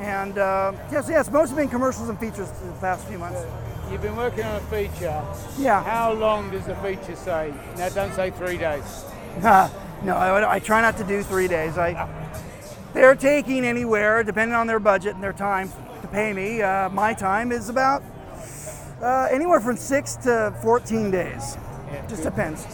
And 0.00 0.38
uh, 0.38 0.72
yes, 0.90 1.08
yes, 1.08 1.30
mostly 1.30 1.56
been 1.56 1.68
commercials 1.68 2.08
and 2.08 2.18
features 2.18 2.50
the 2.50 2.72
past 2.80 3.06
few 3.06 3.18
months. 3.18 3.40
You've 3.90 4.00
been 4.00 4.16
working 4.16 4.44
on 4.44 4.56
a 4.56 4.60
feature. 4.60 5.22
Yeah. 5.58 5.82
How 5.82 6.12
long 6.12 6.50
does 6.50 6.64
the 6.64 6.76
feature 6.76 7.16
say? 7.16 7.52
Now, 7.76 7.88
don't 7.90 8.14
say 8.14 8.30
three 8.30 8.56
days. 8.56 9.04
no, 9.42 10.16
I, 10.16 10.54
I 10.54 10.58
try 10.58 10.80
not 10.80 10.96
to 10.98 11.04
do 11.04 11.22
three 11.22 11.48
days. 11.48 11.76
I, 11.76 12.08
they're 12.94 13.14
taking 13.14 13.64
anywhere, 13.64 14.22
depending 14.22 14.54
on 14.54 14.66
their 14.66 14.80
budget 14.80 15.14
and 15.14 15.22
their 15.22 15.32
time 15.32 15.70
to 16.02 16.08
pay 16.08 16.32
me. 16.32 16.62
Uh, 16.62 16.88
my 16.88 17.12
time 17.12 17.52
is 17.52 17.68
about 17.68 18.02
uh, 19.02 19.28
anywhere 19.30 19.60
from 19.60 19.76
six 19.76 20.16
to 20.16 20.54
14 20.62 21.10
days. 21.10 21.58
Yeah, 21.92 22.06
Just 22.06 22.22
good. 22.22 22.30
depends. 22.30 22.66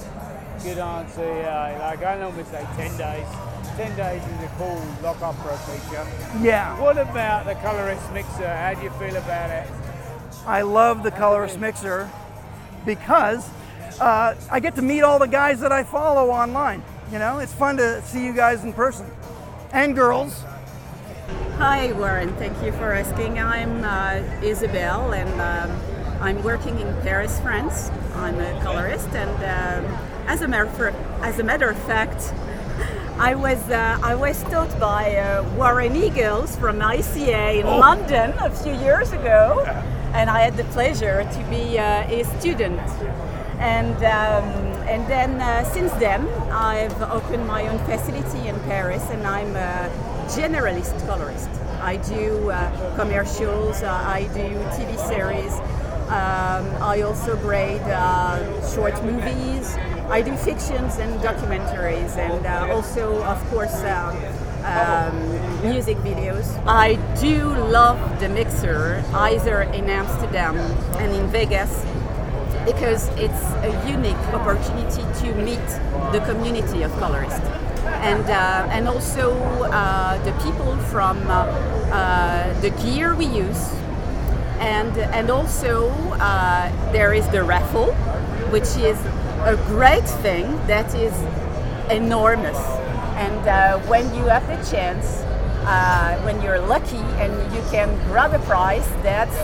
Good 0.63 0.79
answer. 0.79 1.25
Yeah, 1.25 1.79
like 1.91 2.05
I 2.05 2.19
normally 2.19 2.45
say 2.45 2.65
10 2.77 2.97
days. 2.97 3.27
10 3.77 3.95
days 3.95 4.23
is 4.23 4.43
a 4.43 4.51
cool 4.57 4.83
lock 5.03 5.21
up 5.21 5.35
for 5.43 5.51
a 5.51 5.59
feature. 5.59 6.07
Yeah. 6.43 6.81
What 6.81 6.97
about 6.97 7.45
the 7.45 7.55
colorist 7.57 8.11
mixer? 8.11 8.49
How 8.49 8.73
do 8.73 8.83
you 8.83 8.91
feel 8.91 9.15
about 9.17 9.51
it? 9.51 9.69
I 10.47 10.63
love 10.63 11.03
the 11.03 11.11
colorist 11.11 11.61
mixer 11.61 12.11
because 12.87 13.47
uh, 14.01 14.35
I 14.51 14.61
get 14.61 14.77
to 14.77 14.83
meet 14.83 15.03
all 15.03 15.19
the 15.19 15.29
guys 15.29 15.61
that 15.61 15.73
I 15.73 15.85
follow 15.85 16.31
online. 16.31 16.83
You 17.13 17.19
know, 17.19 17.39
it's 17.39 17.53
fun 17.53 17.77
to 17.77 18.01
see 18.01 18.25
you 18.25 18.33
guys 18.33 18.65
in 18.65 18.73
person 18.73 19.11
and 19.73 19.95
girls. 19.95 20.43
Hi, 21.59 21.93
Warren. 21.93 22.35
Thank 22.37 22.63
you 22.63 22.73
for 22.73 22.95
asking. 22.95 23.39
I'm 23.39 23.85
uh, 23.85 24.25
Isabel, 24.43 25.13
and 25.13 25.29
um, 25.41 26.23
I'm 26.23 26.43
working 26.43 26.79
in 26.81 26.89
Paris, 27.03 27.39
France. 27.41 27.91
I'm 28.15 28.39
a 28.41 28.59
colorist, 28.63 29.09
and 29.09 29.31
um, 29.31 29.99
as 30.27 30.41
a 30.41 30.49
matter 30.49 30.71
for, 30.71 30.89
as 31.23 31.39
a 31.39 31.45
matter 31.45 31.69
of 31.69 31.79
fact, 31.83 32.33
I 33.19 33.35
was 33.35 33.59
uh, 33.71 33.99
I 34.03 34.15
was 34.15 34.43
taught 34.45 34.79
by 34.79 35.17
uh, 35.17 35.43
Warren 35.57 35.97
Eagles 35.97 36.55
from 36.57 36.81
ICA 36.81 37.61
in 37.61 37.67
Oh. 37.67 37.79
London 37.79 38.35
a 38.41 38.51
few 38.51 38.75
years 38.75 39.11
ago, 39.13 39.65
and 40.13 40.29
I 40.29 40.41
had 40.41 40.57
the 40.59 40.65
pleasure 40.65 41.23
to 41.25 41.41
be 41.49 41.79
uh, 41.79 42.07
a 42.11 42.25
student. 42.39 42.79
And 43.59 43.97
um, 44.05 44.45
and 44.87 45.07
then 45.09 45.41
uh, 45.41 45.65
since 45.65 45.93
then, 45.95 46.29
I've 46.53 47.01
opened 47.11 47.47
my 47.47 47.67
own 47.69 47.79
facility 47.87 48.49
in 48.49 48.61
Paris, 48.61 49.03
and 49.11 49.27
I'm 49.27 49.57
a 49.57 49.91
generalist 50.29 50.95
colorist. 51.07 51.49
I 51.81 51.97
do 51.97 52.51
uh, 52.51 52.97
commercials, 52.97 53.83
uh, 53.83 53.89
I 53.93 54.25
do 54.35 54.49
TV 54.77 54.93
series. 55.09 55.53
Um, 56.13 56.65
I 56.83 57.01
also 57.03 57.35
grade 57.37 57.81
uh, 57.83 58.39
short 58.75 59.03
movies. 59.03 59.75
I 60.09 60.23
do 60.23 60.37
fictions 60.37 60.99
and 60.99 61.21
documentaries, 61.21 62.17
and 62.17 62.47
uh, 62.47 62.73
also, 62.73 63.25
of 63.25 63.43
course, 63.51 63.75
uh, 63.75 64.15
um, 64.65 65.69
music 65.69 65.97
videos. 65.99 66.47
I 66.65 66.95
do 67.21 67.49
love 67.49 67.99
the 68.21 68.29
mixer, 68.29 69.03
either 69.13 69.63
in 69.63 69.91
Amsterdam 69.91 70.57
and 70.99 71.13
in 71.13 71.27
Vegas, 71.29 71.85
because 72.65 73.09
it's 73.17 73.43
a 73.67 73.89
unique 73.89 74.17
opportunity 74.33 75.03
to 75.23 75.35
meet 75.43 75.67
the 76.13 76.23
community 76.25 76.83
of 76.83 76.93
colorists. 76.99 77.41
And, 78.03 78.25
uh, 78.31 78.69
and 78.71 78.87
also 78.87 79.35
uh, 79.65 80.23
the 80.25 80.33
people 80.45 80.77
from 80.87 81.19
uh, 81.29 81.47
uh, 81.91 82.61
the 82.61 82.71
gear 82.71 83.17
we 83.17 83.27
use. 83.27 83.73
And, 84.61 84.97
and 84.99 85.31
also 85.31 85.91
uh, 86.21 86.93
there 86.93 87.13
is 87.13 87.29
the 87.31 87.43
raffle, 87.43 87.93
which 88.51 88.77
is 88.77 88.99
a 89.47 89.55
great 89.69 90.09
thing 90.27 90.45
that 90.67 90.93
is 90.97 91.15
enormous. 91.89 92.59
And 93.15 93.49
uh, 93.49 93.79
when 93.87 94.13
you 94.13 94.25
have 94.25 94.45
the 94.49 94.57
chance, 94.69 95.23
uh, 95.63 96.21
when 96.25 96.43
you're 96.43 96.59
lucky 96.59 97.05
and 97.23 97.33
you 97.55 97.63
can 97.71 97.95
grab 98.09 98.35
a 98.35 98.41
prize, 98.41 98.89
that's 99.05 99.39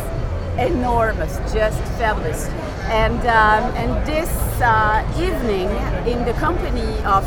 enormous, 0.58 1.36
just 1.54 1.78
fabulous. 1.98 2.48
And, 2.90 3.20
um, 3.20 3.62
and 3.78 4.04
this 4.04 4.28
uh, 4.60 5.06
evening, 5.16 5.70
in 6.12 6.24
the 6.24 6.32
company 6.32 6.98
of 7.04 7.24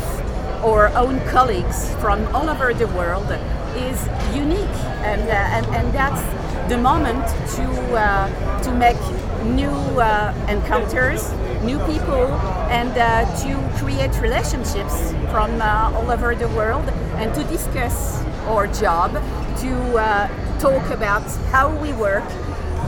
our 0.62 0.88
own 0.88 1.18
colleagues 1.28 1.94
from 1.94 2.26
all 2.34 2.50
over 2.50 2.74
the 2.74 2.88
world, 2.88 3.26
is 3.74 4.06
unique, 4.36 4.76
and, 5.00 5.22
uh, 5.22 5.32
and, 5.32 5.66
and 5.74 5.94
that's 5.94 6.68
the 6.68 6.76
moment 6.76 7.26
to, 7.56 7.96
uh, 7.96 8.62
to 8.62 8.70
make 8.74 9.00
new 9.46 9.70
uh, 9.98 10.34
encounters, 10.48 11.32
new 11.66 11.78
people, 11.80 12.26
and 12.70 12.96
uh, 12.96 13.26
to 13.42 13.78
create 13.80 14.14
relationships 14.22 15.12
from 15.32 15.60
uh, 15.60 15.92
all 15.94 16.08
over 16.12 16.34
the 16.34 16.48
world, 16.50 16.88
and 17.18 17.34
to 17.34 17.42
discuss 17.44 18.22
our 18.46 18.68
job, 18.68 19.10
to 19.58 19.72
uh, 19.98 20.28
talk 20.60 20.88
about 20.90 21.26
how 21.50 21.68
we 21.82 21.92
work, 21.92 22.24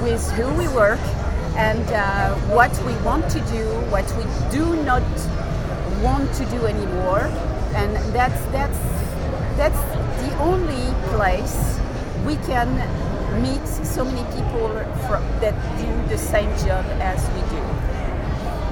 with 0.02 0.22
who 0.32 0.46
we 0.54 0.68
work, 0.68 1.00
and 1.56 1.84
what 2.54 2.70
we 2.86 2.94
want 3.02 3.28
to 3.28 3.40
do, 3.50 3.64
what 3.90 4.06
we 4.16 4.24
do 4.56 4.64
not 4.84 5.02
want 6.00 6.32
to 6.34 6.44
do 6.46 6.66
anymore, 6.66 7.26
and 7.74 7.96
that's 8.14 8.40
that's 8.52 8.78
that's 9.58 9.82
the 10.22 10.32
only 10.38 10.94
place 11.10 11.80
we 12.24 12.36
can 12.46 12.70
meet 13.42 13.66
so 13.66 14.04
many 14.04 14.22
people 14.36 14.68
fro- 15.06 15.26
that 15.42 15.54
do 15.82 16.08
the 16.08 16.18
same 16.18 16.50
job 16.64 16.84
as 17.02 17.18
we. 17.34 17.47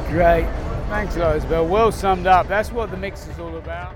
Great. 0.08 0.46
Thanks 0.88 1.16
a 1.16 1.20
lot, 1.20 1.36
Isabel. 1.36 1.66
Well 1.66 1.90
summed 1.90 2.26
up. 2.26 2.46
That's 2.48 2.70
what 2.70 2.90
the 2.90 2.96
mix 2.96 3.26
is 3.26 3.38
all 3.38 3.56
about. 3.56 3.94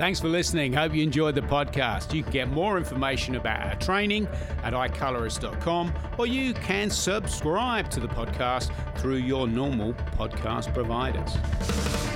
Thanks 0.00 0.18
for 0.18 0.28
listening. 0.28 0.72
Hope 0.72 0.94
you 0.94 1.02
enjoyed 1.02 1.34
the 1.34 1.42
podcast. 1.42 2.14
You 2.14 2.22
can 2.22 2.32
get 2.32 2.48
more 2.48 2.78
information 2.78 3.34
about 3.34 3.66
our 3.66 3.74
training 3.74 4.26
at 4.62 4.72
icolorist.com 4.72 5.92
or 6.16 6.26
you 6.26 6.54
can 6.54 6.88
subscribe 6.88 7.90
to 7.90 8.00
the 8.00 8.08
podcast 8.08 8.70
through 8.96 9.16
your 9.16 9.46
normal 9.46 9.92
podcast 10.16 10.72
providers. 10.72 12.09